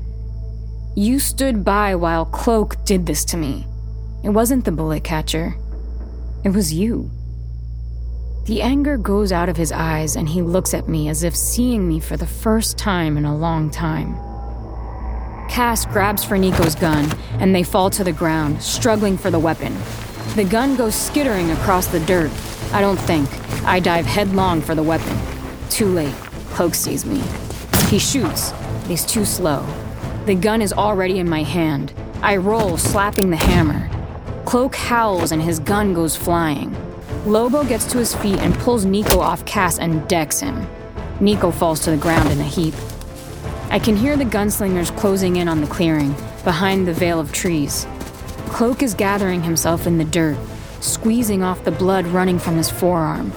You 0.94 1.18
stood 1.18 1.64
by 1.64 1.94
while 1.94 2.26
Cloak 2.26 2.84
did 2.84 3.06
this 3.06 3.24
to 3.26 3.36
me. 3.36 3.66
It 4.24 4.30
wasn't 4.30 4.64
the 4.64 4.72
bullet 4.72 5.04
catcher, 5.04 5.54
it 6.44 6.50
was 6.50 6.72
you. 6.72 7.10
The 8.46 8.62
anger 8.62 8.96
goes 8.96 9.32
out 9.32 9.48
of 9.48 9.56
his 9.56 9.72
eyes, 9.72 10.16
and 10.16 10.28
he 10.28 10.40
looks 10.40 10.72
at 10.72 10.88
me 10.88 11.08
as 11.08 11.22
if 11.22 11.36
seeing 11.36 11.86
me 11.86 12.00
for 12.00 12.16
the 12.16 12.26
first 12.26 12.78
time 12.78 13.16
in 13.16 13.24
a 13.24 13.36
long 13.36 13.70
time. 13.70 14.16
Cass 15.48 15.84
grabs 15.86 16.24
for 16.24 16.38
Nico's 16.38 16.74
gun, 16.74 17.10
and 17.40 17.54
they 17.54 17.62
fall 17.62 17.90
to 17.90 18.04
the 18.04 18.12
ground, 18.12 18.62
struggling 18.62 19.18
for 19.18 19.30
the 19.30 19.38
weapon. 19.38 19.76
The 20.36 20.44
gun 20.44 20.76
goes 20.76 20.94
skittering 20.94 21.50
across 21.50 21.86
the 21.88 22.00
dirt. 22.00 22.30
I 22.72 22.80
don't 22.80 22.96
think. 22.96 23.28
I 23.64 23.80
dive 23.80 24.06
headlong 24.06 24.60
for 24.60 24.74
the 24.74 24.82
weapon. 24.82 25.18
Too 25.68 25.86
late. 25.86 26.14
Cloak 26.50 26.74
sees 26.74 27.04
me. 27.04 27.22
He 27.88 27.98
shoots, 27.98 28.52
but 28.52 28.90
he's 28.90 29.06
too 29.06 29.24
slow. 29.24 29.66
The 30.26 30.34
gun 30.34 30.62
is 30.62 30.72
already 30.72 31.18
in 31.18 31.28
my 31.28 31.42
hand. 31.42 31.92
I 32.22 32.36
roll, 32.36 32.76
slapping 32.76 33.30
the 33.30 33.36
hammer. 33.36 33.88
Cloak 34.44 34.74
howls, 34.76 35.32
and 35.32 35.42
his 35.42 35.58
gun 35.58 35.94
goes 35.94 36.16
flying. 36.16 36.76
Lobo 37.24 37.64
gets 37.64 37.84
to 37.92 37.98
his 37.98 38.14
feet 38.14 38.38
and 38.38 38.54
pulls 38.58 38.84
Nico 38.84 39.20
off 39.20 39.44
Cass 39.44 39.78
and 39.78 40.06
decks 40.08 40.40
him. 40.40 40.66
Nico 41.20 41.50
falls 41.50 41.80
to 41.80 41.90
the 41.90 41.96
ground 41.96 42.30
in 42.30 42.40
a 42.40 42.44
heap. 42.44 42.74
I 43.70 43.78
can 43.78 43.96
hear 43.96 44.16
the 44.16 44.24
gunslingers 44.24 44.96
closing 44.96 45.36
in 45.36 45.48
on 45.48 45.60
the 45.60 45.66
clearing, 45.66 46.14
behind 46.44 46.86
the 46.86 46.92
veil 46.92 47.18
of 47.20 47.32
trees. 47.32 47.86
Cloak 48.48 48.82
is 48.82 48.94
gathering 48.94 49.42
himself 49.42 49.86
in 49.86 49.98
the 49.98 50.04
dirt, 50.04 50.36
squeezing 50.80 51.42
off 51.42 51.64
the 51.64 51.70
blood 51.70 52.06
running 52.08 52.38
from 52.38 52.56
his 52.56 52.70
forearm. 52.70 53.32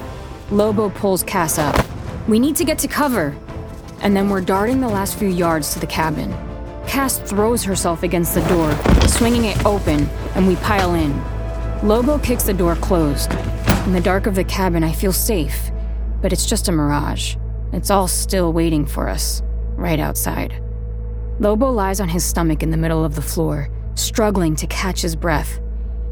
Lobo 0.49 0.89
pulls 0.89 1.21
Cass 1.23 1.59
up. 1.59 1.85
We 2.27 2.39
need 2.39 2.55
to 2.55 2.63
get 2.63 2.79
to 2.79 2.87
cover. 2.87 3.35
And 4.01 4.15
then 4.15 4.29
we're 4.29 4.41
darting 4.41 4.81
the 4.81 4.87
last 4.87 5.19
few 5.19 5.27
yards 5.27 5.73
to 5.73 5.79
the 5.79 5.87
cabin. 5.87 6.31
Cass 6.87 7.19
throws 7.19 7.63
herself 7.63 8.03
against 8.03 8.33
the 8.33 8.47
door, 8.47 8.75
swinging 9.07 9.45
it 9.45 9.63
open, 9.65 10.07
and 10.35 10.47
we 10.47 10.55
pile 10.57 10.95
in. 10.95 11.13
Lobo 11.87 12.17
kicks 12.17 12.43
the 12.43 12.53
door 12.53 12.75
closed. 12.75 13.31
In 13.85 13.93
the 13.93 14.01
dark 14.01 14.25
of 14.25 14.35
the 14.35 14.43
cabin, 14.43 14.83
I 14.83 14.91
feel 14.91 15.13
safe, 15.13 15.71
but 16.21 16.33
it's 16.33 16.45
just 16.45 16.67
a 16.67 16.71
mirage. 16.71 17.35
It's 17.73 17.91
all 17.91 18.07
still 18.07 18.53
waiting 18.53 18.85
for 18.85 19.07
us, 19.07 19.43
right 19.75 19.99
outside. 19.99 20.61
Lobo 21.39 21.71
lies 21.71 21.99
on 21.99 22.09
his 22.09 22.23
stomach 22.23 22.63
in 22.63 22.71
the 22.71 22.77
middle 22.77 23.05
of 23.05 23.15
the 23.15 23.21
floor, 23.21 23.69
struggling 23.95 24.55
to 24.55 24.67
catch 24.67 25.01
his 25.01 25.15
breath. 25.15 25.59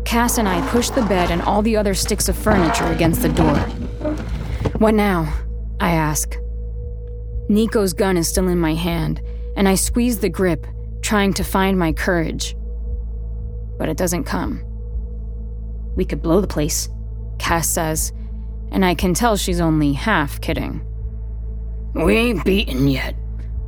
Cass 0.06 0.38
and 0.38 0.48
I 0.48 0.68
push 0.70 0.90
the 0.90 1.04
bed 1.04 1.32
and 1.32 1.42
all 1.42 1.62
the 1.62 1.78
other 1.78 1.94
sticks 1.94 2.30
of 2.30 2.38
furniture 2.38 2.88
against 2.88 3.22
the 3.22 3.30
door. 3.30 3.58
What 4.80 4.94
now? 4.94 5.34
I 5.80 5.92
ask. 5.92 6.38
Nico's 7.48 7.94
gun 7.94 8.18
is 8.18 8.28
still 8.28 8.48
in 8.48 8.60
my 8.60 8.74
hand, 8.74 9.22
and 9.56 9.68
I 9.68 9.76
squeeze 9.76 10.20
the 10.20 10.30
grip, 10.30 10.66
trying 11.02 11.34
to 11.34 11.44
find 11.44 11.78
my 11.78 11.94
courage. 11.94 12.56
But 13.78 13.90
it 13.90 13.98
doesn't 13.98 14.26
come. 14.26 14.64
We 15.96 16.06
could 16.06 16.22
blow 16.22 16.42
the 16.42 16.48
place, 16.48 16.90
Cass 17.40 17.68
says, 17.68 18.14
and 18.72 18.86
I 18.86 18.94
can 18.94 19.14
tell 19.14 19.36
she's 19.36 19.60
only 19.60 19.94
half 19.94 20.40
kidding. 20.42 20.86
We 21.96 22.16
ain't 22.16 22.46
beaten 22.46 22.88
yet, 22.88 23.16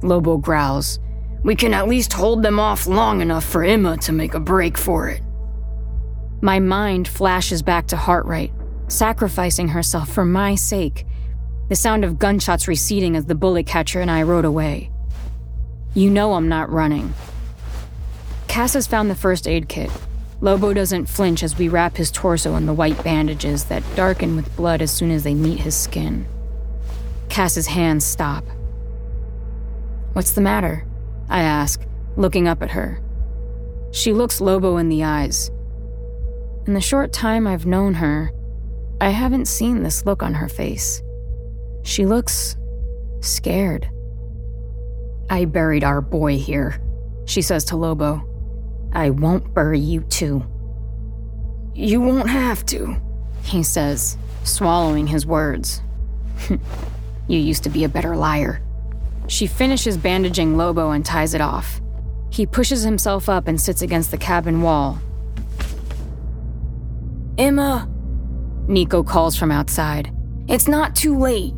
Lobo 0.04 0.38
growls. 0.38 1.00
We 1.44 1.56
can 1.56 1.74
at 1.74 1.88
least 1.88 2.14
hold 2.14 2.44
them 2.44 2.60
off 2.60 2.88
long 2.88 3.22
enough 3.22 3.44
for 3.44 3.64
Emma 3.64 3.98
to 3.98 4.12
make 4.12 4.34
a 4.34 4.40
break 4.40 4.78
for 4.78 5.10
it. 5.10 5.22
My 6.42 6.60
mind 6.60 7.08
flashes 7.08 7.62
back 7.62 7.88
to 7.88 7.96
Hartright, 7.96 8.52
sacrificing 8.88 9.70
herself 9.70 10.10
for 10.10 10.26
my 10.26 10.56
sake. 10.56 11.06
The 11.70 11.76
sound 11.76 12.04
of 12.04 12.20
gunshots 12.20 12.68
receding 12.68 13.16
as 13.16 13.26
the 13.26 13.36
bullet 13.36 13.66
catcher 13.66 14.02
and 14.02 14.12
I 14.12 14.24
rode 14.24 14.46
away. 14.46 14.92
You 15.94 16.10
know 16.10 16.34
I'm 16.34 16.50
not 16.50 16.72
running. 16.72 17.14
Cass 18.48 18.74
has 18.74 18.88
found 18.88 19.10
the 19.10 19.16
first 19.16 19.48
aid 19.48 19.70
kit, 19.70 19.92
Lobo 20.44 20.74
doesn't 20.74 21.06
flinch 21.06 21.44
as 21.44 21.60
we 21.60 21.70
wrap 21.70 21.98
his 21.98 22.10
torso 22.10 22.56
in 22.56 22.66
the 22.66 22.74
white 22.74 23.04
bandages 23.04 23.66
that 23.66 23.84
darken 23.96 24.36
with 24.36 24.56
blood 24.56 24.82
as 24.82 24.92
soon 24.92 25.12
as 25.12 25.24
they 25.24 25.36
meet 25.36 25.60
his 25.60 25.76
skin. 25.76 26.26
Cass's 27.30 27.68
hands 27.68 28.04
stop. 28.04 28.44
What's 30.14 30.32
the 30.32 30.42
matter? 30.42 30.84
I 31.32 31.44
ask, 31.44 31.82
looking 32.18 32.50
up 32.50 32.62
at 32.62 32.72
her. 32.72 33.02
She 33.92 34.12
looks 34.12 34.42
Lobo 34.42 34.76
in 34.76 34.90
the 34.90 35.06
eyes. 35.06 35.50
In 36.68 36.74
the 36.74 36.82
short 36.82 37.14
time 37.14 37.48
I've 37.48 37.66
known 37.66 37.94
her, 37.96 38.32
I 39.00 39.10
haven't 39.10 39.48
seen 39.48 39.82
this 39.82 40.06
look 40.06 40.22
on 40.22 40.34
her 40.34 40.50
face. 40.50 41.02
She 41.84 42.06
looks 42.06 42.58
scared. 43.22 43.90
I 45.30 45.46
buried 45.46 45.86
our 45.86 46.02
boy 46.02 46.38
here, 46.38 46.82
she 47.26 47.42
says 47.42 47.64
to 47.66 47.78
Lobo. 47.78 48.28
I 48.92 49.10
won't 49.10 49.54
bury 49.54 49.80
you 49.80 50.02
too. 50.02 50.46
You 51.74 52.02
won't 52.02 52.30
have 52.30 52.66
to, 52.68 52.98
he 53.44 53.64
says, 53.64 54.18
swallowing 54.44 55.08
his 55.08 55.26
words. 55.26 55.82
you 56.50 57.40
used 57.40 57.64
to 57.64 57.70
be 57.70 57.86
a 57.86 57.90
better 57.90 58.18
liar. 58.18 58.62
She 59.32 59.48
finishes 59.48 59.96
bandaging 59.96 60.58
Lobo 60.58 60.92
and 60.92 61.06
ties 61.06 61.34
it 61.34 61.40
off. 61.40 61.80
He 62.32 62.46
pushes 62.46 62.84
himself 62.84 63.30
up 63.30 63.48
and 63.48 63.60
sits 63.60 63.82
against 63.82 64.12
the 64.12 64.18
cabin 64.18 64.62
wall. 64.62 65.00
Emma, 67.38 67.90
Nico 68.68 69.02
calls 69.04 69.38
from 69.38 69.50
outside. 69.50 70.14
It's 70.50 70.68
not 70.68 70.98
too 70.98 71.18
late. 71.18 71.54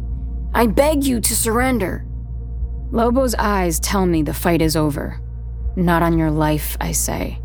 I 0.54 0.68
beg 0.68 1.04
you 1.04 1.20
to 1.22 1.36
surrender. 1.36 2.06
Lobo's 2.92 3.34
eyes 3.34 3.80
tell 3.80 4.06
me 4.06 4.22
the 4.22 4.36
fight 4.36 4.62
is 4.62 4.76
over. 4.76 5.20
Not 5.76 6.04
on 6.04 6.20
your 6.20 6.30
life, 6.30 6.78
I 6.80 6.92
say. 6.92 7.42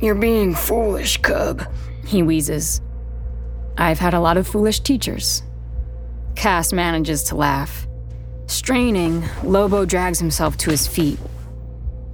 You're 0.00 0.16
being 0.16 0.52
foolish, 0.52 1.18
cub, 1.18 1.64
he 2.04 2.24
wheezes. 2.24 2.80
I've 3.78 4.00
had 4.00 4.14
a 4.14 4.20
lot 4.20 4.36
of 4.36 4.48
foolish 4.48 4.80
teachers. 4.80 5.44
Cass 6.34 6.72
manages 6.72 7.22
to 7.24 7.36
laugh. 7.36 7.86
Straining, 8.46 9.24
Lobo 9.42 9.84
drags 9.84 10.18
himself 10.18 10.56
to 10.58 10.70
his 10.70 10.86
feet. 10.86 11.18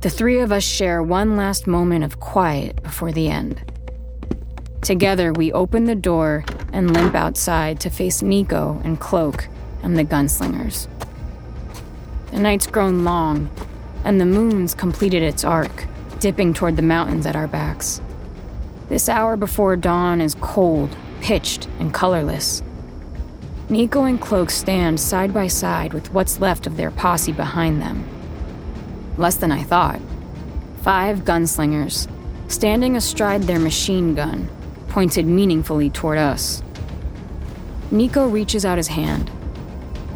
The 0.00 0.10
three 0.10 0.40
of 0.40 0.52
us 0.52 0.64
share 0.64 1.02
one 1.02 1.36
last 1.36 1.66
moment 1.66 2.04
of 2.04 2.20
quiet 2.20 2.82
before 2.82 3.12
the 3.12 3.28
end. 3.28 3.60
Together, 4.80 5.32
we 5.32 5.52
open 5.52 5.84
the 5.84 5.94
door 5.94 6.44
and 6.72 6.94
limp 6.94 7.14
outside 7.14 7.80
to 7.80 7.90
face 7.90 8.22
Nico 8.22 8.80
and 8.84 8.98
Cloak 8.98 9.48
and 9.82 9.98
the 9.98 10.04
gunslingers. 10.04 10.88
The 12.30 12.38
night's 12.38 12.66
grown 12.66 13.04
long, 13.04 13.50
and 14.04 14.20
the 14.20 14.26
moon's 14.26 14.74
completed 14.74 15.22
its 15.22 15.44
arc, 15.44 15.86
dipping 16.20 16.54
toward 16.54 16.76
the 16.76 16.82
mountains 16.82 17.26
at 17.26 17.36
our 17.36 17.48
backs. 17.48 18.00
This 18.88 19.08
hour 19.08 19.36
before 19.36 19.76
dawn 19.76 20.20
is 20.20 20.34
cold, 20.36 20.96
pitched, 21.20 21.68
and 21.78 21.92
colorless. 21.92 22.62
Nico 23.70 24.02
and 24.02 24.20
Cloak 24.20 24.50
stand 24.50 24.98
side 24.98 25.33
by 25.33 25.46
side 25.46 25.94
with 25.94 26.12
what's 26.12 26.40
left 26.40 26.66
of 26.66 26.76
their 26.76 26.90
posse 26.90 27.30
behind 27.30 27.80
them. 27.80 28.04
Less 29.16 29.37
than 29.37 29.52
I 29.52 29.62
thought. 29.62 30.00
Five 30.83 31.20
gunslingers, 31.20 32.11
standing 32.48 32.96
astride 32.96 33.44
their 33.44 33.61
machine 33.61 34.16
gun, 34.16 34.48
pointed 34.88 35.24
meaningfully 35.24 35.88
toward 35.88 36.18
us. 36.18 36.64
Nico 37.92 38.26
reaches 38.26 38.64
out 38.64 38.76
his 38.76 38.88
hand. 38.88 39.30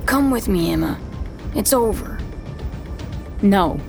Come 0.05 0.33
with 0.33 0.49
me, 0.49 0.73
Emma. 0.73 0.99
It's 1.55 1.73
over. 1.73 2.19
No. 3.40 3.81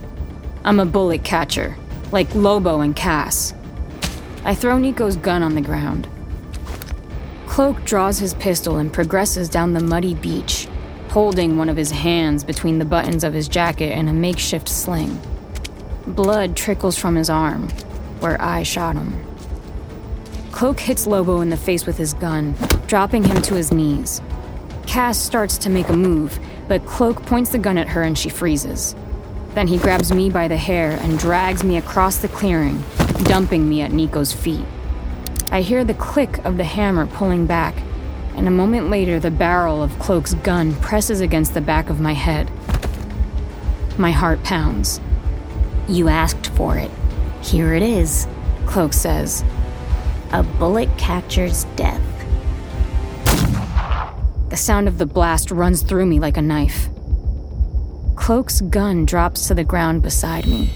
I'm 0.64 0.80
a 0.80 0.86
bullet 0.86 1.24
catcher, 1.24 1.76
like 2.12 2.34
Lobo 2.36 2.82
and 2.82 2.96
Cass. 2.96 3.56
I 4.44 4.54
throw 4.54 4.78
Nico's 4.78 5.16
gun 5.16 5.42
on 5.42 5.56
the 5.56 5.62
ground. 5.62 6.08
Cloak 7.56 7.86
draws 7.86 8.20
his 8.20 8.34
pistol 8.34 8.76
and 8.76 8.92
progresses 8.92 9.48
down 9.48 9.72
the 9.72 9.80
muddy 9.80 10.14
beach, 10.14 10.68
holding 11.08 11.58
one 11.58 11.70
of 11.70 11.78
his 11.78 11.90
hands 11.90 12.44
between 12.44 12.80
the 12.80 12.84
buttons 12.84 13.24
of 13.24 13.34
his 13.34 13.48
jacket 13.48 13.94
and 13.94 14.10
a 14.10 14.14
makeshift 14.14 14.68
sling. 14.68 15.22
Blood 16.06 16.58
trickles 16.58 16.98
from 16.98 17.16
his 17.16 17.30
arm, 17.30 17.70
where 18.20 18.36
I 18.42 18.64
shot 18.64 18.98
him. 18.98 19.26
Cloak 20.52 20.82
hits 20.82 21.08
Lobo 21.08 21.40
in 21.40 21.50
the 21.50 21.56
face 21.56 21.86
with 21.86 21.98
his 21.98 22.14
gun, 22.14 22.56
dropping 22.88 23.24
him 23.24 23.42
to 23.44 23.54
his 23.54 23.72
knees. 23.72 24.22
Cass 24.86 25.18
starts 25.18 25.58
to 25.60 25.70
make 25.70 25.88
a 25.88 25.96
move, 25.96 26.38
but 26.68 26.86
Cloak 26.86 27.26
points 27.26 27.52
the 27.52 27.58
gun 27.58 27.78
at 27.78 27.88
her 27.88 28.04
and 28.04 28.18
she 28.18 28.28
freezes. 28.28 28.98
Then 29.54 29.68
he 29.68 29.78
grabs 29.78 30.12
me 30.12 30.30
by 30.30 30.50
the 30.50 30.58
hair 30.58 31.00
and 31.00 31.18
drags 31.18 31.64
me 31.64 31.78
across 31.78 32.18
the 32.18 32.28
clearing, 32.28 32.84
dumping 33.24 33.70
me 33.70 33.82
at 33.82 33.94
Nico's 33.94 34.34
feet. 34.34 34.66
I 35.52 35.62
hear 35.62 35.84
the 35.84 35.94
click 35.94 36.44
of 36.46 36.58
the 36.58 36.64
hammer 36.64 37.06
pulling 37.06 37.46
back, 37.46 37.76
and 38.36 38.48
a 38.48 38.52
moment 38.52 38.90
later, 38.90 39.20
the 39.20 39.32
barrel 39.32 39.82
of 39.82 39.98
Cloak's 40.00 40.34
gun 40.34 40.76
presses 40.76 41.22
against 41.22 41.54
the 41.54 41.62
back 41.62 41.90
of 41.90 42.02
my 42.02 42.14
head. 42.14 42.52
My 43.98 44.12
heart 44.12 44.44
pounds. 44.44 45.00
You 45.88 46.10
asked 46.10 46.48
for 46.48 46.78
it. 46.78 46.92
Here 47.42 47.74
it 47.74 47.84
is, 47.84 48.28
Cloak 48.66 48.92
says. 48.92 49.44
A 50.34 50.44
bullet 50.44 50.90
catcher's 50.98 51.64
death. 51.76 52.02
The 54.50 54.58
sound 54.58 54.88
of 54.88 54.98
the 54.98 55.06
blast 55.06 55.52
runs 55.52 55.82
through 55.82 56.08
me 56.08 56.20
like 56.20 56.38
a 56.38 56.42
knife. 56.42 56.90
Cloak's 58.16 58.62
gun 58.62 59.06
drops 59.06 59.48
to 59.48 59.54
the 59.54 59.64
ground 59.64 60.02
beside 60.02 60.48
me. 60.48 60.72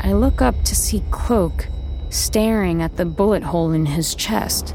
I 0.00 0.12
look 0.12 0.42
up 0.42 0.62
to 0.64 0.74
see 0.74 1.02
Cloak 1.10 1.68
staring 2.14 2.80
at 2.80 2.96
the 2.96 3.04
bullet 3.04 3.42
hole 3.42 3.72
in 3.72 3.86
his 3.86 4.14
chest. 4.14 4.74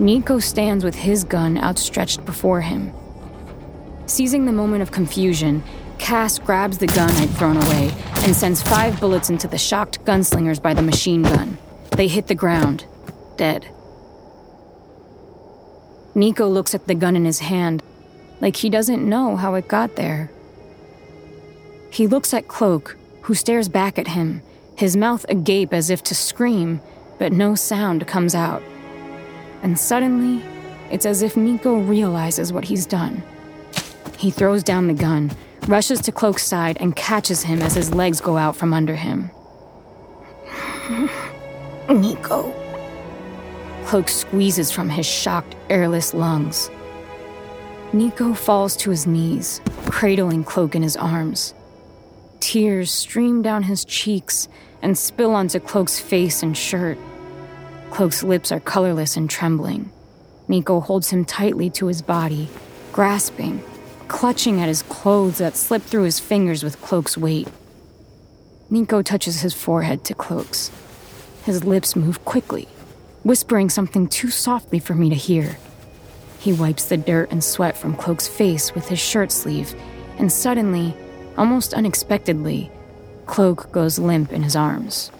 Nico 0.00 0.40
stands 0.40 0.82
with 0.82 0.96
his 0.96 1.22
gun 1.22 1.56
outstretched 1.56 2.24
before 2.24 2.60
him. 2.60 2.92
Seizing 4.06 4.44
the 4.44 4.52
moment 4.52 4.82
of 4.82 4.90
confusion, 4.90 5.62
Cass 5.98 6.40
grabs 6.40 6.78
the 6.78 6.88
gun 6.88 7.10
I'd 7.12 7.30
thrown 7.30 7.56
away 7.56 7.92
and 8.16 8.34
sends 8.34 8.60
five 8.60 8.98
bullets 8.98 9.30
into 9.30 9.46
the 9.46 9.56
shocked 9.56 10.04
gunslingers 10.04 10.60
by 10.60 10.74
the 10.74 10.82
machine 10.82 11.22
gun. 11.22 11.58
They 11.92 12.08
hit 12.08 12.26
the 12.26 12.34
ground, 12.34 12.86
dead. 13.36 13.68
Nico 16.16 16.48
looks 16.48 16.74
at 16.74 16.88
the 16.88 16.96
gun 16.96 17.14
in 17.14 17.24
his 17.24 17.38
hand, 17.38 17.84
like 18.40 18.56
he 18.56 18.68
doesn't 18.68 19.08
know 19.08 19.36
how 19.36 19.54
it 19.54 19.68
got 19.68 19.94
there. 19.94 20.32
He 21.92 22.08
looks 22.08 22.34
at 22.34 22.48
Cloak, 22.48 22.96
who 23.22 23.34
stares 23.34 23.68
back 23.68 23.96
at 23.96 24.08
him, 24.08 24.42
his 24.76 24.96
mouth 24.96 25.24
agape 25.28 25.72
as 25.72 25.90
if 25.90 26.02
to 26.04 26.14
scream, 26.14 26.80
but 27.18 27.32
no 27.32 27.54
sound 27.54 28.06
comes 28.06 28.34
out. 28.34 28.62
And 29.62 29.78
suddenly, 29.78 30.44
it's 30.90 31.06
as 31.06 31.22
if 31.22 31.36
Nico 31.36 31.78
realizes 31.78 32.52
what 32.52 32.64
he's 32.64 32.86
done. 32.86 33.22
He 34.18 34.30
throws 34.30 34.62
down 34.62 34.86
the 34.86 34.94
gun, 34.94 35.30
rushes 35.66 36.00
to 36.02 36.12
Cloak's 36.12 36.44
side, 36.44 36.76
and 36.80 36.96
catches 36.96 37.42
him 37.42 37.62
as 37.62 37.74
his 37.74 37.94
legs 37.94 38.20
go 38.20 38.36
out 38.36 38.56
from 38.56 38.74
under 38.74 38.96
him. 38.96 39.30
Nico. 41.88 42.52
Cloak 43.84 44.08
squeezes 44.08 44.70
from 44.70 44.88
his 44.88 45.06
shocked, 45.06 45.56
airless 45.68 46.14
lungs. 46.14 46.70
Nico 47.92 48.32
falls 48.32 48.76
to 48.76 48.90
his 48.90 49.06
knees, 49.06 49.60
cradling 49.86 50.44
Cloak 50.44 50.74
in 50.74 50.82
his 50.82 50.96
arms. 50.96 51.54
Tears 52.42 52.90
stream 52.90 53.40
down 53.40 53.62
his 53.62 53.84
cheeks 53.84 54.48
and 54.82 54.98
spill 54.98 55.32
onto 55.32 55.60
Cloak's 55.60 56.00
face 56.00 56.42
and 56.42 56.58
shirt. 56.58 56.98
Cloak's 57.90 58.24
lips 58.24 58.50
are 58.50 58.58
colorless 58.58 59.16
and 59.16 59.30
trembling. 59.30 59.92
Nico 60.48 60.80
holds 60.80 61.08
him 61.10 61.24
tightly 61.24 61.70
to 61.70 61.86
his 61.86 62.02
body, 62.02 62.48
grasping, 62.90 63.62
clutching 64.08 64.60
at 64.60 64.66
his 64.66 64.82
clothes 64.82 65.38
that 65.38 65.56
slip 65.56 65.82
through 65.82 66.02
his 66.02 66.18
fingers 66.18 66.64
with 66.64 66.82
Cloak's 66.82 67.16
weight. 67.16 67.46
Nico 68.70 69.02
touches 69.02 69.42
his 69.42 69.54
forehead 69.54 70.02
to 70.06 70.12
Cloak's. 70.12 70.72
His 71.44 71.62
lips 71.62 71.94
move 71.94 72.24
quickly, 72.24 72.66
whispering 73.22 73.70
something 73.70 74.08
too 74.08 74.30
softly 74.30 74.80
for 74.80 74.96
me 74.96 75.08
to 75.10 75.14
hear. 75.14 75.58
He 76.40 76.52
wipes 76.52 76.86
the 76.86 76.96
dirt 76.96 77.30
and 77.30 77.44
sweat 77.44 77.76
from 77.76 77.94
Cloak's 77.94 78.26
face 78.26 78.74
with 78.74 78.88
his 78.88 78.98
shirt 78.98 79.30
sleeve, 79.30 79.76
and 80.18 80.32
suddenly, 80.32 80.96
almost 81.36 81.74
unexpectedly, 81.74 82.70
Cloak 83.26 83.70
goes 83.72 83.98
limp 83.98 84.32
in 84.32 84.42
his 84.42 84.56
arms. 84.56 85.10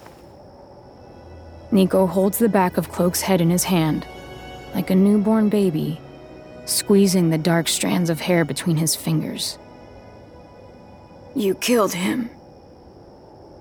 Nico 1.71 2.05
holds 2.05 2.37
the 2.37 2.49
back 2.49 2.77
of 2.77 2.91
Cloak's 2.91 3.21
head 3.21 3.41
in 3.41 3.49
his 3.49 3.63
hand, 3.63 4.05
like 4.75 4.89
a 4.89 4.95
newborn 4.95 5.49
baby, 5.49 5.99
squeezing 6.65 7.29
the 7.29 7.37
dark 7.37 7.67
strands 7.67 8.09
of 8.09 8.21
hair 8.21 8.45
between 8.45 8.77
his 8.77 8.95
fingers. 8.95 9.57
You 11.35 11.55
killed 11.55 11.93
him, 11.93 12.29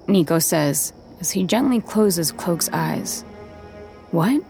Nico 0.07 0.39
says 0.39 0.93
as 1.21 1.31
he 1.31 1.45
gently 1.45 1.81
closes 1.81 2.33
Cloak's 2.33 2.69
eyes. 2.73 3.23
What? 4.11 4.43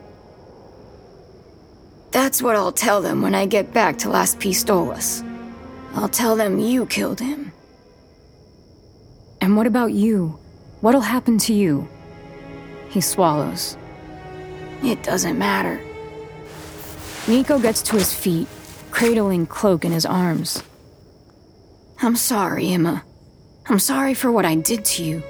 That's 2.11 2.43
what 2.43 2.57
I'll 2.57 2.73
tell 2.73 3.01
them 3.01 3.23
when 3.23 3.35
I 3.35 3.47
get 3.47 3.73
back 3.73 3.99
to 3.99 4.11
Las 4.11 4.35
Pistolas. 4.35 5.23
I'll 5.95 6.09
tell 6.09 6.35
them 6.35 6.59
you 6.59 6.87
killed 6.87 7.21
him. 7.21 7.52
And 9.43 9.57
what 9.57 9.67
about 9.67 9.93
you? 9.93 10.39
What'll 10.83 11.01
happen 11.01 11.37
to 11.39 11.53
you? 11.53 11.89
He 12.91 13.01
swallows. 13.01 13.77
It 14.85 15.03
doesn't 15.03 15.37
matter. 15.37 15.81
Nico 17.27 17.59
gets 17.59 17.83
to 17.83 17.97
his 17.97 18.15
feet, 18.15 18.47
cradling 18.93 19.47
Cloak 19.47 19.85
in 19.85 19.91
his 19.91 20.07
arms. 20.07 20.63
I'm 22.01 22.15
sorry, 22.15 22.69
Emma. 22.69 23.03
I'm 23.67 23.81
sorry 23.81 24.15
for 24.15 24.31
what 24.31 24.45
I 24.45 24.55
did 24.55 24.85
to 24.85 25.03
you, 25.03 25.25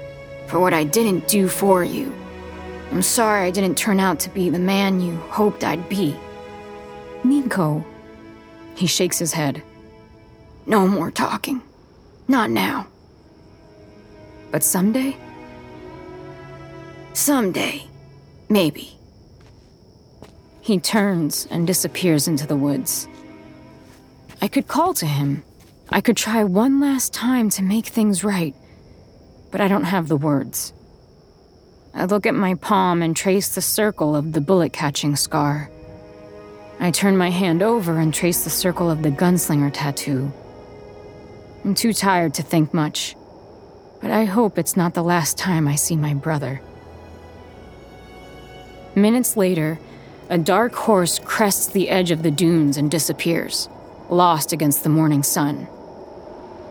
for 0.45 0.59
what 0.59 0.75
I 0.75 0.83
didn't 0.83 1.27
do 1.27 1.47
for 1.47 1.83
you. 1.83 2.13
I'm 2.91 3.01
sorry 3.01 3.47
I 3.47 3.51
didn't 3.51 3.79
turn 3.79 3.99
out 3.99 4.19
to 4.19 4.29
be 4.29 4.51
the 4.51 4.59
man 4.59 5.01
you 5.01 5.15
hoped 5.31 5.63
I'd 5.63 5.89
be. 5.89 6.15
Nico. 7.23 7.83
He 8.75 8.85
shakes 8.85 9.17
his 9.17 9.33
head. 9.33 9.63
No 10.67 10.87
more 10.87 11.09
talking. 11.09 11.63
Not 12.27 12.51
now. 12.51 12.87
But 14.53 14.63
someday? 14.63 15.17
Someday. 17.13 17.87
Maybe. 18.49 18.95
He 20.61 20.77
turns 20.77 21.47
and 21.49 21.65
disappears 21.65 22.27
into 22.27 22.45
the 22.45 22.55
woods. 22.55 23.07
I 24.43 24.47
could 24.47 24.67
call 24.67 24.93
to 24.93 25.07
him. 25.07 25.41
I 25.89 26.01
could 26.01 26.15
try 26.15 26.43
one 26.43 26.79
last 26.79 27.15
time 27.15 27.49
to 27.49 27.63
make 27.63 27.87
things 27.87 28.23
right, 28.23 28.53
but 29.49 29.59
I 29.59 29.67
don't 29.67 29.85
have 29.85 30.07
the 30.07 30.17
words. 30.17 30.71
I 31.95 32.05
look 32.05 32.27
at 32.27 32.35
my 32.35 32.53
palm 32.53 33.01
and 33.01 33.15
trace 33.15 33.55
the 33.55 33.61
circle 33.61 34.15
of 34.15 34.33
the 34.33 34.41
bullet 34.41 34.71
catching 34.71 35.15
scar. 35.15 35.71
I 36.79 36.91
turn 36.91 37.17
my 37.17 37.31
hand 37.31 37.63
over 37.63 37.99
and 37.99 38.13
trace 38.13 38.43
the 38.43 38.51
circle 38.51 38.91
of 38.91 39.01
the 39.01 39.09
gunslinger 39.09 39.71
tattoo. 39.73 40.31
I'm 41.65 41.73
too 41.73 41.91
tired 41.91 42.35
to 42.35 42.43
think 42.43 42.71
much, 42.71 43.15
but 44.03 44.11
I 44.11 44.25
hope 44.25 44.57
it's 44.57 44.75
not 44.75 44.93
the 44.93 45.01
last 45.01 45.37
time 45.37 45.65
I 45.65 45.75
see 45.75 45.95
my 45.95 46.13
brother. 46.13 46.61
Minutes 48.95 49.37
later, 49.37 49.79
a 50.29 50.37
dark 50.37 50.75
horse 50.75 51.19
crests 51.19 51.67
the 51.67 51.87
edge 51.87 52.11
of 52.11 52.21
the 52.21 52.29
dunes 52.29 52.75
and 52.75 52.91
disappears, 52.91 53.69
lost 54.09 54.51
against 54.51 54.83
the 54.83 54.89
morning 54.89 55.23
sun. 55.23 55.69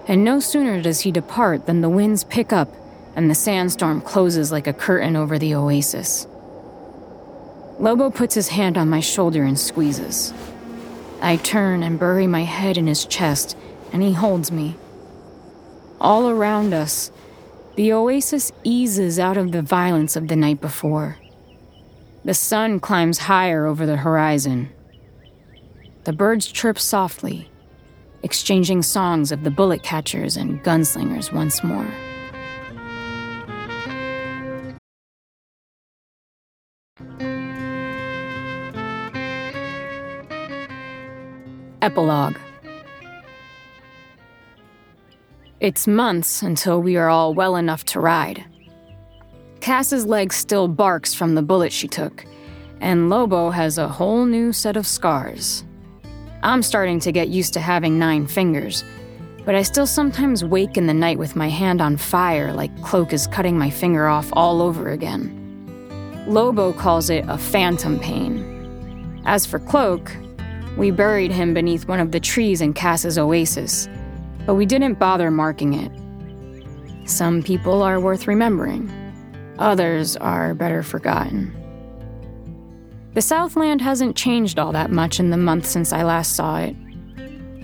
And 0.06 0.24
no 0.24 0.40
sooner 0.40 0.82
does 0.82 1.00
he 1.00 1.10
depart 1.10 1.64
than 1.64 1.80
the 1.80 1.88
winds 1.88 2.22
pick 2.22 2.52
up 2.52 2.68
and 3.16 3.30
the 3.30 3.34
sandstorm 3.34 4.02
closes 4.02 4.52
like 4.52 4.66
a 4.66 4.74
curtain 4.74 5.16
over 5.16 5.38
the 5.38 5.54
oasis. 5.54 6.26
Lobo 7.78 8.10
puts 8.10 8.34
his 8.34 8.48
hand 8.48 8.76
on 8.76 8.90
my 8.90 9.00
shoulder 9.00 9.42
and 9.42 9.58
squeezes. 9.58 10.34
I 11.22 11.36
turn 11.36 11.82
and 11.82 11.98
bury 11.98 12.26
my 12.26 12.42
head 12.42 12.76
in 12.76 12.86
his 12.86 13.06
chest, 13.06 13.56
and 13.90 14.02
he 14.02 14.12
holds 14.12 14.52
me. 14.52 14.76
All 16.00 16.28
around 16.28 16.74
us, 16.74 17.10
the 17.74 17.92
oasis 17.92 18.52
eases 18.64 19.18
out 19.18 19.36
of 19.36 19.52
the 19.52 19.62
violence 19.62 20.14
of 20.14 20.28
the 20.28 20.36
night 20.36 20.60
before. 20.60 21.16
The 22.24 22.34
sun 22.34 22.80
climbs 22.80 23.18
higher 23.18 23.66
over 23.66 23.86
the 23.86 23.96
horizon. 23.96 24.68
The 26.04 26.12
birds 26.12 26.46
chirp 26.46 26.78
softly, 26.78 27.50
exchanging 28.22 28.82
songs 28.82 29.32
of 29.32 29.42
the 29.42 29.50
bullet 29.50 29.82
catchers 29.82 30.36
and 30.36 30.62
gunslingers 30.62 31.32
once 31.32 31.64
more. 31.64 31.88
Epilogue 41.80 42.36
It's 45.62 45.86
months 45.86 46.42
until 46.42 46.82
we 46.82 46.96
are 46.96 47.08
all 47.08 47.34
well 47.34 47.54
enough 47.54 47.84
to 47.84 48.00
ride. 48.00 48.44
Cass's 49.60 50.04
leg 50.04 50.32
still 50.32 50.66
barks 50.66 51.14
from 51.14 51.36
the 51.36 51.42
bullet 51.42 51.72
she 51.72 51.86
took, 51.86 52.24
and 52.80 53.08
Lobo 53.08 53.50
has 53.50 53.78
a 53.78 53.86
whole 53.86 54.24
new 54.24 54.52
set 54.52 54.76
of 54.76 54.88
scars. 54.88 55.62
I'm 56.42 56.64
starting 56.64 56.98
to 56.98 57.12
get 57.12 57.28
used 57.28 57.52
to 57.52 57.60
having 57.60 57.96
nine 57.96 58.26
fingers, 58.26 58.82
but 59.44 59.54
I 59.54 59.62
still 59.62 59.86
sometimes 59.86 60.44
wake 60.44 60.76
in 60.76 60.88
the 60.88 60.94
night 60.94 61.20
with 61.20 61.36
my 61.36 61.48
hand 61.48 61.80
on 61.80 61.96
fire 61.96 62.52
like 62.52 62.82
Cloak 62.82 63.12
is 63.12 63.28
cutting 63.28 63.56
my 63.56 63.70
finger 63.70 64.08
off 64.08 64.30
all 64.32 64.62
over 64.62 64.90
again. 64.90 65.30
Lobo 66.26 66.72
calls 66.72 67.08
it 67.08 67.24
a 67.28 67.38
phantom 67.38 68.00
pain. 68.00 69.22
As 69.26 69.46
for 69.46 69.60
Cloak, 69.60 70.10
we 70.76 70.90
buried 70.90 71.30
him 71.30 71.54
beneath 71.54 71.86
one 71.86 72.00
of 72.00 72.10
the 72.10 72.18
trees 72.18 72.60
in 72.60 72.74
Cass's 72.74 73.16
oasis, 73.16 73.88
but 74.46 74.54
we 74.54 74.66
didn't 74.66 74.98
bother 74.98 75.30
marking 75.30 75.74
it. 75.74 77.08
Some 77.08 77.42
people 77.42 77.82
are 77.82 78.00
worth 78.00 78.26
remembering, 78.26 78.90
others 79.58 80.16
are 80.16 80.54
better 80.54 80.82
forgotten. 80.82 81.56
The 83.14 83.20
Southland 83.20 83.82
hasn't 83.82 84.16
changed 84.16 84.58
all 84.58 84.72
that 84.72 84.90
much 84.90 85.20
in 85.20 85.30
the 85.30 85.36
month 85.36 85.66
since 85.66 85.92
I 85.92 86.02
last 86.02 86.34
saw 86.34 86.58
it. 86.58 86.74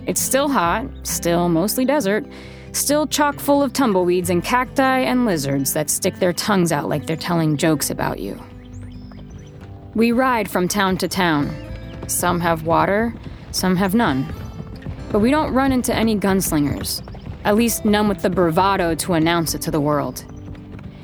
It's 0.06 0.20
still 0.20 0.48
hot, 0.48 0.86
still 1.04 1.48
mostly 1.48 1.84
desert, 1.84 2.26
still 2.72 3.06
chock 3.06 3.38
full 3.38 3.62
of 3.62 3.72
tumbleweeds 3.72 4.30
and 4.30 4.44
cacti 4.44 5.00
and 5.00 5.24
lizards 5.24 5.72
that 5.72 5.88
stick 5.88 6.16
their 6.16 6.32
tongues 6.32 6.70
out 6.72 6.88
like 6.88 7.06
they're 7.06 7.16
telling 7.16 7.56
jokes 7.56 7.90
about 7.90 8.18
you. 8.18 8.38
We 9.94 10.12
ride 10.12 10.50
from 10.50 10.68
town 10.68 10.98
to 10.98 11.08
town, 11.08 11.50
some 12.08 12.40
have 12.40 12.64
water, 12.64 13.14
some 13.50 13.74
have 13.76 13.94
none. 13.94 14.26
But 15.10 15.20
we 15.20 15.30
don't 15.30 15.54
run 15.54 15.72
into 15.72 15.94
any 15.94 16.18
gunslingers, 16.18 17.02
at 17.44 17.56
least 17.56 17.84
none 17.84 18.08
with 18.08 18.22
the 18.22 18.30
bravado 18.30 18.94
to 18.96 19.14
announce 19.14 19.54
it 19.54 19.62
to 19.62 19.70
the 19.70 19.80
world. 19.80 20.24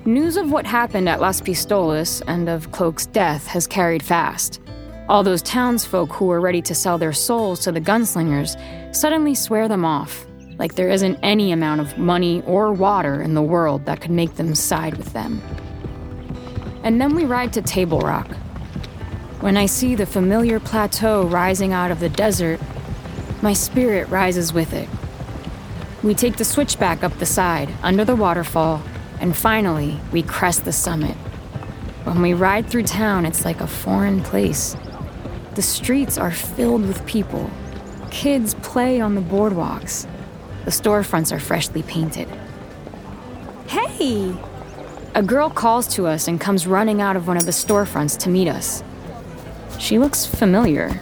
News 0.05 0.36
of 0.36 0.52
what 0.52 0.66
happened 0.66 1.09
at 1.09 1.20
Las 1.20 1.40
Pistolas 1.40 2.22
and 2.26 2.48
of 2.48 2.70
Cloak's 2.70 3.07
death 3.07 3.46
has 3.46 3.66
carried 3.66 4.02
fast. 4.02 4.61
All 5.09 5.22
those 5.22 5.40
townsfolk 5.40 6.12
who 6.12 6.26
were 6.26 6.40
ready 6.40 6.61
to 6.62 6.74
sell 6.74 6.98
their 6.98 7.12
souls 7.12 7.61
to 7.61 7.72
the 7.72 7.80
gunslingers 7.80 8.57
suddenly 8.94 9.34
swear 9.34 9.68
them 9.68 9.84
off, 9.84 10.26
like 10.59 10.74
there 10.74 10.90
isn't 10.90 11.18
any 11.22 11.52
amount 11.52 11.80
of 11.80 11.96
money 11.96 12.42
or 12.46 12.72
water 12.72 13.22
in 13.22 13.32
the 13.32 13.42
world 13.42 13.86
that 13.86 14.02
could 14.02 14.11
make 14.11 14.34
them 14.34 14.55
side 14.55 14.96
with 14.98 15.12
them. 15.14 15.40
And 16.82 17.00
then 17.00 17.14
we 17.14 17.24
ride 17.24 17.55
to 17.55 17.62
Table 17.62 18.00
Rock, 18.00 18.28
when 19.40 19.57
I 19.59 19.66
see 19.66 19.94
the 19.94 20.07
familiar 20.07 20.59
plateau 20.59 21.26
rising 21.26 21.74
out 21.74 21.90
of 21.90 22.00
the 22.00 22.09
desert, 22.09 22.61
my 23.45 23.53
spirit 23.53 24.09
rises 24.09 24.55
with 24.55 24.72
it. 24.72 24.88
We 26.03 26.14
take 26.14 26.38
the 26.38 26.47
switchback 26.47 27.05
up 27.05 27.18
the 27.18 27.26
side, 27.26 27.68
under 27.82 28.03
the 28.03 28.16
waterfall, 28.16 28.82
and 29.20 29.36
finally, 29.36 30.01
we 30.12 30.22
crest 30.22 30.64
the 30.64 30.72
summit. 30.72 31.14
When 32.05 32.22
we 32.22 32.32
ride 32.32 32.70
through 32.70 32.84
town, 32.84 33.26
it's 33.26 33.45
like 33.45 33.61
a 33.61 33.66
foreign 33.66 34.22
place. 34.22 34.74
The 35.57 35.62
streets 35.62 36.16
are 36.16 36.30
filled 36.30 36.86
with 36.88 37.05
people. 37.05 37.51
Kids 38.11 38.55
play 38.55 38.99
on 38.99 39.14
the 39.14 39.20
boardwalks. 39.20 40.07
The 40.64 40.70
storefronts 40.70 41.30
are 41.30 41.38
freshly 41.38 41.82
painted. 41.82 42.28
Hey! 43.66 44.34
A 45.14 45.22
girl 45.22 45.51
calls 45.51 45.86
to 45.88 46.07
us 46.07 46.28
and 46.28 46.40
comes 46.40 46.66
running 46.66 47.03
out 47.03 47.14
of 47.14 47.28
one 47.28 47.36
of 47.36 47.45
the 47.45 47.53
storefronts 47.53 48.18
to 48.20 48.30
meet 48.30 48.49
us. 48.49 48.82
She 49.78 49.99
looks 49.99 50.24
familiar. 50.24 50.99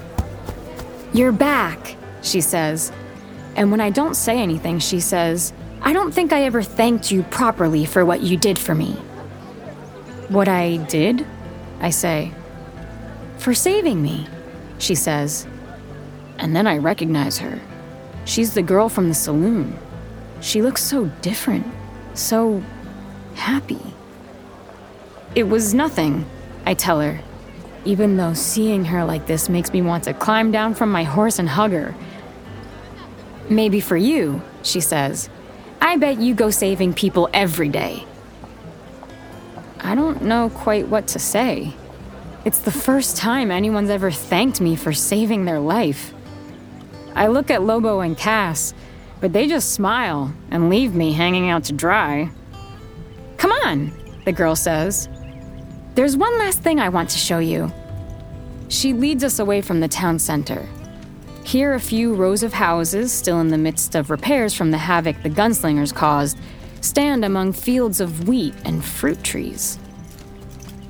You're 1.14 1.30
back, 1.30 1.96
she 2.22 2.40
says. 2.40 2.92
And 3.56 3.70
when 3.70 3.80
I 3.80 3.90
don't 3.90 4.14
say 4.14 4.38
anything, 4.38 4.78
she 4.78 5.00
says, 5.00 5.52
I 5.82 5.92
don't 5.92 6.12
think 6.12 6.32
I 6.32 6.44
ever 6.44 6.62
thanked 6.62 7.10
you 7.10 7.22
properly 7.24 7.84
for 7.84 8.04
what 8.04 8.22
you 8.22 8.36
did 8.36 8.58
for 8.58 8.74
me. 8.74 8.92
What 10.28 10.48
I 10.48 10.76
did? 10.76 11.26
I 11.80 11.90
say. 11.90 12.32
For 13.38 13.52
saving 13.52 14.00
me, 14.00 14.28
she 14.78 14.94
says. 14.94 15.46
And 16.38 16.56
then 16.56 16.66
I 16.66 16.78
recognize 16.78 17.38
her. 17.38 17.60
She's 18.24 18.54
the 18.54 18.62
girl 18.62 18.88
from 18.88 19.08
the 19.08 19.14
saloon. 19.14 19.76
She 20.40 20.62
looks 20.62 20.82
so 20.82 21.06
different, 21.20 21.66
so 22.14 22.62
happy. 23.34 23.80
It 25.34 25.44
was 25.44 25.74
nothing, 25.74 26.24
I 26.66 26.74
tell 26.74 27.00
her, 27.00 27.20
even 27.84 28.16
though 28.16 28.34
seeing 28.34 28.84
her 28.84 29.04
like 29.04 29.26
this 29.26 29.48
makes 29.48 29.72
me 29.72 29.82
want 29.82 30.04
to 30.04 30.14
climb 30.14 30.52
down 30.52 30.74
from 30.74 30.92
my 30.92 31.02
horse 31.02 31.38
and 31.38 31.48
hug 31.48 31.72
her. 31.72 31.94
Maybe 33.48 33.80
for 33.80 33.96
you, 33.96 34.42
she 34.62 34.80
says. 34.80 35.28
I 35.80 35.96
bet 35.96 36.18
you 36.20 36.34
go 36.34 36.50
saving 36.50 36.94
people 36.94 37.28
every 37.34 37.68
day. 37.68 38.06
I 39.80 39.94
don't 39.94 40.22
know 40.22 40.48
quite 40.50 40.88
what 40.88 41.08
to 41.08 41.18
say. 41.18 41.74
It's 42.44 42.60
the 42.60 42.70
first 42.70 43.16
time 43.16 43.50
anyone's 43.50 43.90
ever 43.90 44.10
thanked 44.10 44.60
me 44.60 44.76
for 44.76 44.92
saving 44.92 45.44
their 45.44 45.60
life. 45.60 46.12
I 47.14 47.26
look 47.26 47.50
at 47.50 47.62
Lobo 47.62 48.00
and 48.00 48.16
Cass, 48.16 48.74
but 49.20 49.32
they 49.32 49.46
just 49.46 49.72
smile 49.72 50.32
and 50.50 50.70
leave 50.70 50.94
me 50.94 51.12
hanging 51.12 51.50
out 51.50 51.64
to 51.64 51.72
dry. 51.72 52.30
Come 53.36 53.52
on, 53.52 53.92
the 54.24 54.32
girl 54.32 54.56
says. 54.56 55.08
There's 55.94 56.16
one 56.16 56.38
last 56.38 56.62
thing 56.62 56.80
I 56.80 56.88
want 56.88 57.10
to 57.10 57.18
show 57.18 57.38
you. 57.38 57.72
She 58.68 58.92
leads 58.92 59.22
us 59.22 59.38
away 59.38 59.60
from 59.60 59.80
the 59.80 59.88
town 59.88 60.18
center. 60.18 60.66
Here, 61.44 61.74
a 61.74 61.80
few 61.80 62.14
rows 62.14 62.42
of 62.42 62.52
houses, 62.52 63.12
still 63.12 63.40
in 63.40 63.48
the 63.48 63.58
midst 63.58 63.94
of 63.94 64.10
repairs 64.10 64.54
from 64.54 64.70
the 64.70 64.78
havoc 64.78 65.22
the 65.22 65.28
gunslingers 65.28 65.94
caused, 65.94 66.38
stand 66.80 67.24
among 67.24 67.52
fields 67.52 68.00
of 68.00 68.26
wheat 68.28 68.54
and 68.64 68.84
fruit 68.84 69.22
trees. 69.22 69.78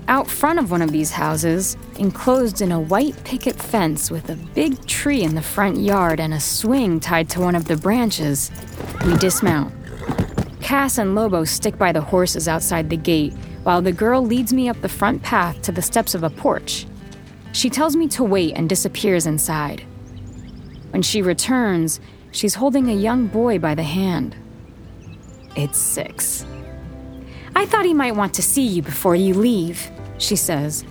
Out 0.09 0.28
front 0.28 0.59
of 0.59 0.70
one 0.70 0.82
of 0.82 0.92
these 0.92 1.11
houses, 1.11 1.76
enclosed 1.98 2.61
in 2.61 2.70
a 2.70 2.80
white 2.80 3.22
picket 3.24 3.57
fence 3.57 4.11
with 4.11 4.28
a 4.30 4.36
big 4.36 4.86
tree 4.86 5.22
in 5.22 5.34
the 5.34 5.42
front 5.42 5.78
yard 5.78 6.20
and 6.20 6.34
a 6.34 6.40
swing 6.40 7.00
tied 7.00 7.28
to 7.30 7.40
one 7.40 7.55
of 7.55 7.66
the 7.66 7.76
branches, 7.76 8.50
we 9.07 9.16
dismount. 9.16 9.72
Cass 10.61 10.98
and 10.98 11.14
Lobo 11.14 11.44
stick 11.44 11.78
by 11.78 11.92
the 11.92 12.00
horses 12.00 12.46
outside 12.46 12.90
the 12.90 12.96
gate 12.96 13.32
while 13.62 13.80
the 13.80 13.92
girl 13.92 14.24
leads 14.24 14.53
me 14.53 14.68
up 14.68 14.80
the 14.80 14.88
front 14.88 15.22
path 15.22 15.62
to 15.62 15.72
the 15.72 15.82
steps 15.82 16.14
of 16.14 16.24
a 16.24 16.30
porch. 16.30 16.86
She 17.53 17.70
tells 17.70 17.96
me 17.96 18.09
to 18.09 18.24
wait 18.24 18.55
and 18.55 18.68
disappears 18.68 19.26
inside. 19.26 19.84
When 20.93 21.01
she 21.01 21.22
returns, 21.22 22.01
she's 22.32 22.55
holding 22.55 22.90
a 22.90 22.95
young 22.95 23.26
boy 23.26 23.59
by 23.59 23.74
the 23.74 23.82
hand. 23.82 24.36
It's 25.57 25.78
six. 25.78 26.45
I 27.57 27.64
thought 27.64 27.86
he 27.86 27.95
might 27.95 28.14
want 28.14 28.34
to 28.34 28.43
see 28.43 28.66
you 28.66 28.82
before 28.82 29.16
you 29.16 29.32
leave, 29.32 29.90
she 30.18 30.36
says. 30.36 30.84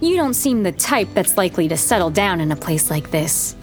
You 0.00 0.16
don't 0.16 0.34
seem 0.34 0.62
the 0.62 0.72
type 0.72 1.08
that's 1.12 1.36
likely 1.36 1.66
to 1.68 1.76
settle 1.76 2.10
down 2.10 2.40
in 2.40 2.52
a 2.52 2.56
place 2.56 2.88
like 2.88 3.10
this. 3.10 3.56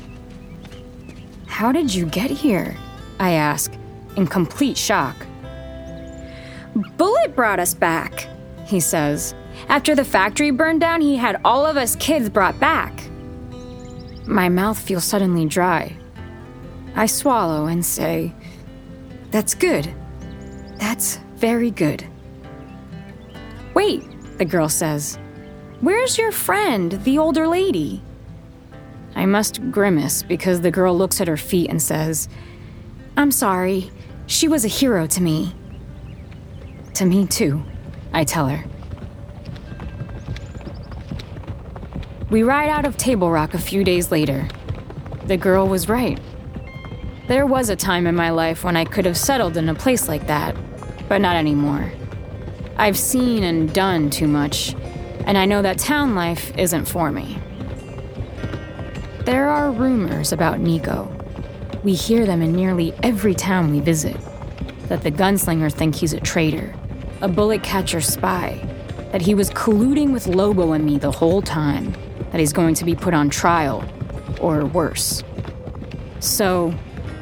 How 1.48 1.72
did 1.72 1.94
you 1.94 2.08
get 2.08 2.30
here? 2.30 2.76
I 3.20 3.32
ask, 3.32 3.72
in 4.18 4.28
complete 4.28 4.78
shock. 4.78 5.16
Bullet 6.98 7.36
brought 7.36 7.60
us 7.60 7.74
back, 7.74 8.28
he 8.66 8.82
says. 8.82 9.34
After 9.70 9.96
the 9.96 10.04
factory 10.04 10.52
burned 10.52 10.82
down, 10.82 11.00
he 11.00 11.16
had 11.16 11.40
all 11.46 11.66
of 11.66 11.78
us 11.78 11.96
kids 11.96 12.30
brought 12.30 12.60
back. 12.60 13.10
My 14.26 14.50
mouth 14.50 14.80
feels 14.80 15.04
suddenly 15.04 15.46
dry. 15.46 15.98
I 16.96 17.08
swallow 17.08 17.66
and 17.66 17.86
say, 17.86 18.34
That's 19.32 19.54
good. 19.56 19.94
That's 20.78 21.18
very 21.36 21.72
good. 21.72 22.06
Wait, 23.74 24.04
the 24.38 24.46
girl 24.46 24.70
says. 24.70 25.18
Where's 25.82 26.18
your 26.18 26.32
friend, 26.32 26.94
the 27.04 27.18
older 27.18 27.48
lady? 27.48 28.02
I 29.16 29.26
must 29.26 29.72
grimace 29.72 30.24
because 30.24 30.62
the 30.62 30.72
girl 30.72 30.98
looks 30.98 31.20
at 31.20 31.28
her 31.28 31.38
feet 31.38 31.70
and 31.70 31.82
says, 31.82 32.30
I'm 33.18 33.32
sorry. 33.32 33.92
She 34.28 34.48
was 34.48 34.64
a 34.64 34.70
hero 34.70 35.06
to 35.08 35.22
me. 35.22 35.54
To 36.96 37.06
me, 37.06 37.28
too, 37.28 37.64
I 38.14 38.24
tell 38.24 38.48
her. 38.48 38.64
We 42.34 42.42
ride 42.42 42.70
out 42.70 42.86
of 42.86 42.98
Table 42.98 43.30
Rock 43.30 43.54
a 43.54 43.60
few 43.60 43.84
days 43.84 44.10
later. 44.10 44.48
The 45.26 45.38
girl 45.38 45.68
was 45.68 45.88
right. 45.88 46.20
There 47.28 47.46
was 47.46 47.70
a 47.70 47.76
time 47.76 48.08
in 48.08 48.16
my 48.16 48.32
life 48.32 48.64
when 48.64 48.76
I 48.76 48.86
could 48.86 49.06
have 49.06 49.20
settled 49.20 49.56
in 49.56 49.70
a 49.70 49.76
place 49.76 50.08
like 50.08 50.26
that, 50.26 50.56
but 51.08 51.22
not 51.22 51.36
anymore. 51.36 51.94
I've 52.76 52.98
seen 52.98 53.44
and 53.44 53.72
done 53.72 54.10
too 54.10 54.28
much, 54.28 54.74
and 55.28 55.38
I 55.38 55.46
know 55.46 55.62
that 55.62 55.78
town 55.78 56.16
life 56.16 56.52
isn't 56.58 56.86
for 56.86 57.12
me. 57.12 57.38
There 59.26 59.48
are 59.48 59.70
rumors 59.72 60.32
about 60.32 60.60
Nico. 60.60 61.16
We 61.84 61.94
hear 61.94 62.26
them 62.26 62.42
in 62.42 62.54
nearly 62.54 62.96
every 63.04 63.36
town 63.36 63.70
we 63.70 63.80
visit 63.80 64.18
that 64.88 65.04
the 65.04 65.12
gunslinger 65.12 65.72
think 65.72 65.94
he's 65.94 66.14
a 66.14 66.20
traitor, 66.20 66.74
a 67.22 67.28
bullet 67.28 67.62
catcher 67.62 68.02
spy, 68.02 68.60
that 69.12 69.22
he 69.22 69.36
was 69.36 69.52
colluding 69.52 70.12
with 70.12 70.26
Lobo 70.26 70.72
and 70.72 70.84
me 70.84 70.98
the 70.98 71.12
whole 71.12 71.44
time, 71.44 71.94
that 72.34 72.40
he's 72.40 72.52
going 72.52 72.74
to 72.74 72.84
be 72.84 72.96
put 72.96 73.14
on 73.14 73.30
trial, 73.30 73.88
or 74.42 74.66
worse. 74.66 75.24
So, 76.20 76.74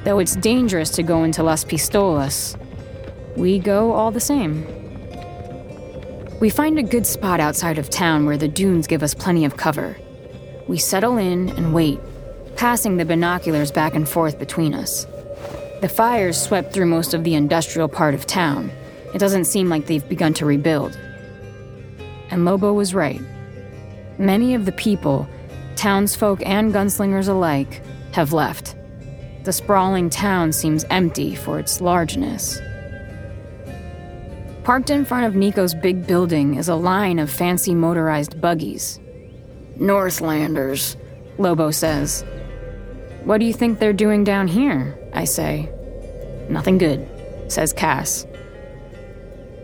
though 0.05 0.19
it's 0.19 0.37
dangerous 0.37 0.89
to 0.91 1.03
go 1.03 1.25
into 1.25 1.43
Las 1.43 1.65
Pistolas, 1.65 2.57
we 3.35 3.59
go 3.59 3.91
all 3.91 4.09
the 4.11 4.21
same. 4.21 4.65
We 6.39 6.49
find 6.49 6.79
a 6.79 6.83
good 6.83 7.05
spot 7.05 7.41
outside 7.41 7.77
of 7.77 7.89
town 7.89 8.25
where 8.25 8.37
the 8.37 8.47
dunes 8.47 8.87
give 8.87 9.03
us 9.03 9.13
plenty 9.13 9.43
of 9.43 9.57
cover. 9.57 9.97
We 10.69 10.77
settle 10.77 11.17
in 11.17 11.49
and 11.49 11.73
wait, 11.73 11.99
passing 12.55 12.95
the 12.95 13.03
binoculars 13.03 13.69
back 13.69 13.95
and 13.95 14.07
forth 14.07 14.39
between 14.39 14.73
us. 14.73 15.05
The 15.81 15.89
fires 15.89 16.41
swept 16.41 16.71
through 16.71 16.85
most 16.85 17.13
of 17.13 17.25
the 17.25 17.35
industrial 17.35 17.89
part 17.89 18.13
of 18.13 18.27
town. 18.27 18.71
It 19.13 19.19
doesn't 19.19 19.43
seem 19.43 19.67
like 19.67 19.87
they've 19.87 20.07
begun 20.07 20.33
to 20.35 20.45
rebuild. 20.45 20.97
And 22.29 22.45
Lobo 22.45 22.71
was 22.71 22.93
right. 22.95 23.19
Many 24.21 24.53
of 24.53 24.65
the 24.65 24.71
people, 24.73 25.27
townsfolk 25.75 26.45
and 26.45 26.71
gunslingers 26.71 27.27
alike, 27.27 27.81
have 28.11 28.33
left. 28.33 28.75
The 29.45 29.51
sprawling 29.51 30.11
town 30.11 30.53
seems 30.53 30.85
empty 30.91 31.33
for 31.33 31.57
its 31.57 31.81
largeness. 31.81 32.61
Parked 34.63 34.91
in 34.91 35.05
front 35.05 35.25
of 35.25 35.35
Nico's 35.35 35.73
big 35.73 36.05
building 36.05 36.53
is 36.53 36.69
a 36.69 36.75
line 36.75 37.17
of 37.17 37.31
fancy 37.31 37.73
motorized 37.73 38.39
buggies. 38.39 38.99
Northlanders, 39.77 40.97
Lobo 41.39 41.71
says. 41.71 42.23
What 43.23 43.39
do 43.39 43.45
you 43.45 43.53
think 43.53 43.79
they're 43.79 43.91
doing 43.91 44.23
down 44.23 44.47
here? 44.47 44.99
I 45.13 45.23
say. 45.23 45.67
Nothing 46.47 46.77
good, 46.77 47.09
says 47.51 47.73
Cass. 47.73 48.27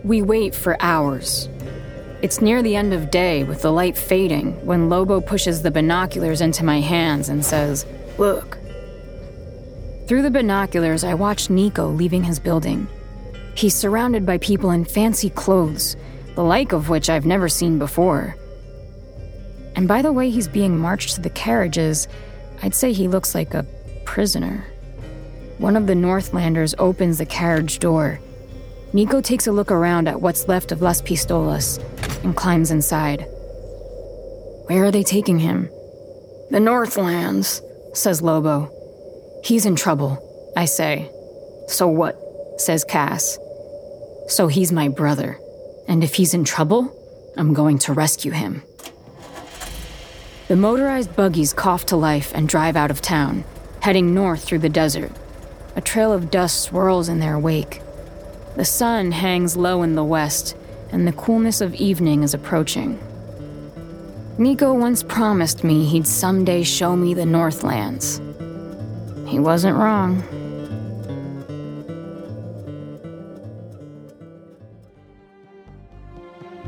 We 0.02 0.20
wait 0.20 0.52
for 0.52 0.76
hours. 0.80 1.48
It's 2.20 2.40
near 2.40 2.62
the 2.62 2.74
end 2.74 2.92
of 2.92 3.12
day 3.12 3.44
with 3.44 3.62
the 3.62 3.70
light 3.70 3.96
fading 3.96 4.66
when 4.66 4.88
Lobo 4.88 5.20
pushes 5.20 5.62
the 5.62 5.70
binoculars 5.70 6.40
into 6.40 6.64
my 6.64 6.80
hands 6.80 7.28
and 7.28 7.44
says, 7.44 7.86
Look. 8.18 8.58
Through 10.08 10.22
the 10.22 10.30
binoculars, 10.30 11.04
I 11.04 11.14
watch 11.14 11.48
Nico 11.48 11.88
leaving 11.88 12.24
his 12.24 12.40
building. 12.40 12.88
He's 13.54 13.74
surrounded 13.74 14.26
by 14.26 14.38
people 14.38 14.70
in 14.70 14.84
fancy 14.84 15.30
clothes, 15.30 15.96
the 16.34 16.42
like 16.42 16.72
of 16.72 16.88
which 16.88 17.08
I've 17.08 17.26
never 17.26 17.48
seen 17.48 17.78
before. 17.78 18.36
And 19.76 19.86
by 19.86 20.02
the 20.02 20.12
way 20.12 20.28
he's 20.28 20.48
being 20.48 20.76
marched 20.76 21.14
to 21.14 21.20
the 21.20 21.30
carriages, 21.30 22.08
I'd 22.62 22.74
say 22.74 22.92
he 22.92 23.06
looks 23.06 23.32
like 23.32 23.54
a 23.54 23.66
prisoner. 24.04 24.64
One 25.58 25.76
of 25.76 25.86
the 25.86 25.94
Northlanders 25.94 26.74
opens 26.78 27.18
the 27.18 27.26
carriage 27.26 27.78
door. 27.78 28.18
Nico 28.92 29.20
takes 29.20 29.46
a 29.46 29.52
look 29.52 29.70
around 29.70 30.08
at 30.08 30.22
what's 30.22 30.48
left 30.48 30.72
of 30.72 30.80
Las 30.80 31.02
Pistolas 31.02 31.78
and 32.24 32.34
climbs 32.34 32.70
inside. 32.70 33.26
Where 34.66 34.84
are 34.84 34.90
they 34.90 35.02
taking 35.02 35.38
him? 35.38 35.68
The 36.50 36.60
Northlands, 36.60 37.60
says 37.92 38.22
Lobo. 38.22 38.72
He's 39.44 39.66
in 39.66 39.76
trouble, 39.76 40.52
I 40.56 40.64
say. 40.64 41.10
So 41.68 41.86
what? 41.88 42.18
says 42.56 42.82
Cass. 42.84 43.38
So 44.28 44.48
he's 44.48 44.72
my 44.72 44.88
brother. 44.88 45.38
And 45.86 46.02
if 46.02 46.14
he's 46.14 46.34
in 46.34 46.44
trouble, 46.44 46.94
I'm 47.36 47.52
going 47.52 47.78
to 47.80 47.92
rescue 47.92 48.32
him. 48.32 48.62
The 50.48 50.56
motorized 50.56 51.14
buggies 51.14 51.52
cough 51.52 51.84
to 51.86 51.96
life 51.96 52.32
and 52.34 52.48
drive 52.48 52.74
out 52.74 52.90
of 52.90 53.02
town, 53.02 53.44
heading 53.80 54.14
north 54.14 54.44
through 54.44 54.60
the 54.60 54.70
desert. 54.70 55.12
A 55.76 55.82
trail 55.82 56.10
of 56.10 56.30
dust 56.30 56.62
swirls 56.62 57.10
in 57.10 57.20
their 57.20 57.38
wake. 57.38 57.82
The 58.58 58.64
sun 58.64 59.12
hangs 59.12 59.56
low 59.56 59.84
in 59.84 59.94
the 59.94 60.02
west, 60.02 60.56
and 60.90 61.06
the 61.06 61.12
coolness 61.12 61.60
of 61.60 61.76
evening 61.76 62.24
is 62.24 62.34
approaching. 62.34 62.98
Nico 64.36 64.74
once 64.74 65.04
promised 65.04 65.62
me 65.62 65.84
he'd 65.84 66.08
someday 66.08 66.64
show 66.64 66.96
me 66.96 67.14
the 67.14 67.24
Northlands. 67.24 68.20
He 69.28 69.38
wasn't 69.38 69.76
wrong. 69.76 70.22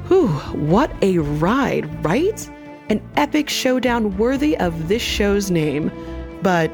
Whew, 0.06 0.28
what 0.68 0.92
a 1.02 1.18
ride, 1.18 2.04
right? 2.04 2.48
An 2.88 3.02
epic 3.16 3.48
showdown 3.48 4.16
worthy 4.16 4.56
of 4.58 4.86
this 4.86 5.02
show's 5.02 5.50
name. 5.50 5.90
But 6.40 6.70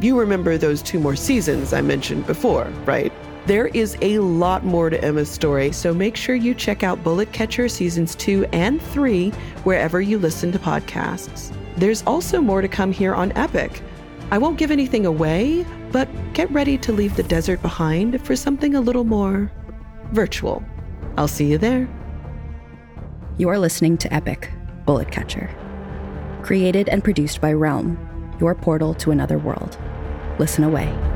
you 0.00 0.18
remember 0.18 0.58
those 0.58 0.82
two 0.82 0.98
more 0.98 1.14
seasons 1.14 1.72
I 1.72 1.82
mentioned 1.82 2.26
before, 2.26 2.64
right? 2.84 3.12
There 3.46 3.68
is 3.68 3.96
a 4.02 4.18
lot 4.18 4.64
more 4.64 4.90
to 4.90 5.00
Emma's 5.04 5.30
story, 5.30 5.70
so 5.70 5.94
make 5.94 6.16
sure 6.16 6.34
you 6.34 6.52
check 6.52 6.82
out 6.82 7.04
Bullet 7.04 7.32
Catcher 7.32 7.68
seasons 7.68 8.16
two 8.16 8.44
and 8.52 8.82
three 8.82 9.30
wherever 9.62 10.00
you 10.00 10.18
listen 10.18 10.50
to 10.50 10.58
podcasts. 10.58 11.56
There's 11.76 12.02
also 12.08 12.40
more 12.40 12.60
to 12.60 12.66
come 12.66 12.90
here 12.90 13.14
on 13.14 13.30
Epic. 13.36 13.82
I 14.32 14.38
won't 14.38 14.58
give 14.58 14.72
anything 14.72 15.06
away, 15.06 15.64
but 15.92 16.08
get 16.32 16.50
ready 16.50 16.76
to 16.78 16.92
leave 16.92 17.14
the 17.14 17.22
desert 17.22 17.62
behind 17.62 18.20
for 18.26 18.34
something 18.34 18.74
a 18.74 18.80
little 18.80 19.04
more 19.04 19.52
virtual. 20.10 20.64
I'll 21.16 21.28
see 21.28 21.46
you 21.46 21.56
there. 21.56 21.88
You're 23.38 23.60
listening 23.60 23.96
to 23.98 24.12
Epic, 24.12 24.50
Bullet 24.86 25.12
Catcher. 25.12 25.54
Created 26.42 26.88
and 26.88 27.04
produced 27.04 27.40
by 27.40 27.52
Realm, 27.52 27.96
your 28.40 28.56
portal 28.56 28.92
to 28.94 29.12
another 29.12 29.38
world. 29.38 29.78
Listen 30.40 30.64
away. 30.64 31.15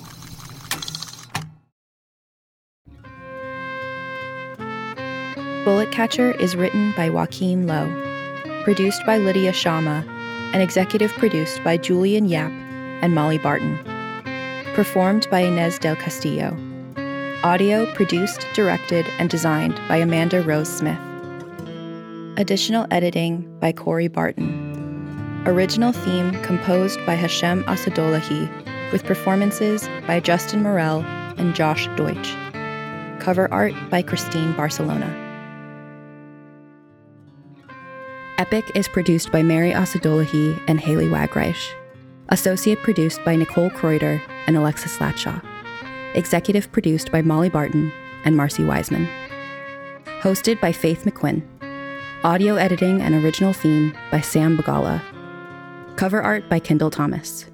Bullet 6.01 6.09
Catcher 6.09 6.31
is 6.41 6.55
written 6.55 6.93
by 6.93 7.11
Joaquin 7.11 7.67
Lowe, 7.67 7.87
produced 8.63 9.05
by 9.05 9.19
Lydia 9.19 9.53
Shama, 9.53 10.03
and 10.51 10.59
executive 10.59 11.11
produced 11.11 11.63
by 11.63 11.77
Julian 11.77 12.25
Yap 12.25 12.51
and 13.03 13.13
Molly 13.13 13.37
Barton. 13.37 13.77
Performed 14.73 15.27
by 15.29 15.41
Inez 15.41 15.77
del 15.77 15.95
Castillo. 15.95 16.57
Audio 17.43 17.85
produced, 17.93 18.47
directed, 18.55 19.05
and 19.19 19.29
designed 19.29 19.79
by 19.87 19.97
Amanda 19.97 20.41
Rose 20.41 20.75
Smith. 20.75 20.97
Additional 22.35 22.87
editing 22.89 23.45
by 23.59 23.71
Corey 23.71 24.07
Barton. 24.07 25.43
Original 25.45 25.91
theme 25.91 26.31
composed 26.41 26.97
by 27.05 27.13
Hashem 27.13 27.63
Asadolahi, 27.65 28.49
with 28.91 29.05
performances 29.05 29.87
by 30.07 30.19
Justin 30.19 30.63
Morel 30.63 31.01
and 31.37 31.53
Josh 31.53 31.85
Deutsch. 31.95 32.35
Cover 33.19 33.47
art 33.53 33.75
by 33.91 34.01
Christine 34.01 34.53
Barcelona. 34.53 35.30
Epic 38.41 38.71
is 38.73 38.87
produced 38.87 39.31
by 39.31 39.43
Mary 39.43 39.71
Asadolahi 39.71 40.59
and 40.67 40.79
Haley 40.79 41.05
Wagreich. 41.05 41.75
Associate 42.29 42.79
produced 42.79 43.23
by 43.23 43.35
Nicole 43.35 43.69
Kreuter 43.69 44.19
and 44.47 44.57
Alexis 44.57 44.97
Latshaw. 44.97 45.39
Executive 46.15 46.71
produced 46.71 47.11
by 47.11 47.21
Molly 47.21 47.49
Barton 47.49 47.93
and 48.25 48.35
Marcy 48.35 48.63
Wiseman. 48.63 49.07
Hosted 50.21 50.59
by 50.59 50.71
Faith 50.71 51.03
McQuinn. 51.05 51.43
Audio 52.23 52.55
editing 52.55 52.99
and 52.99 53.13
original 53.23 53.53
theme 53.53 53.95
by 54.09 54.21
Sam 54.21 54.57
Bagala. 54.57 55.03
Cover 55.95 56.23
art 56.23 56.49
by 56.49 56.57
Kendall 56.57 56.89
Thomas. 56.89 57.45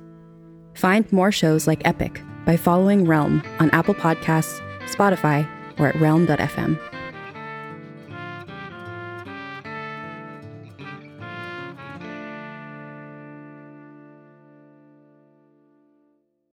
Find 0.73 1.11
more 1.11 1.33
shows 1.33 1.67
like 1.67 1.85
Epic 1.85 2.21
by 2.45 2.55
following 2.55 3.05
Realm 3.05 3.43
on 3.59 3.69
Apple 3.71 3.93
Podcasts, 3.93 4.61
Spotify, 4.85 5.45
or 5.79 5.89
at 5.89 5.99
realm.fm. 5.99 6.79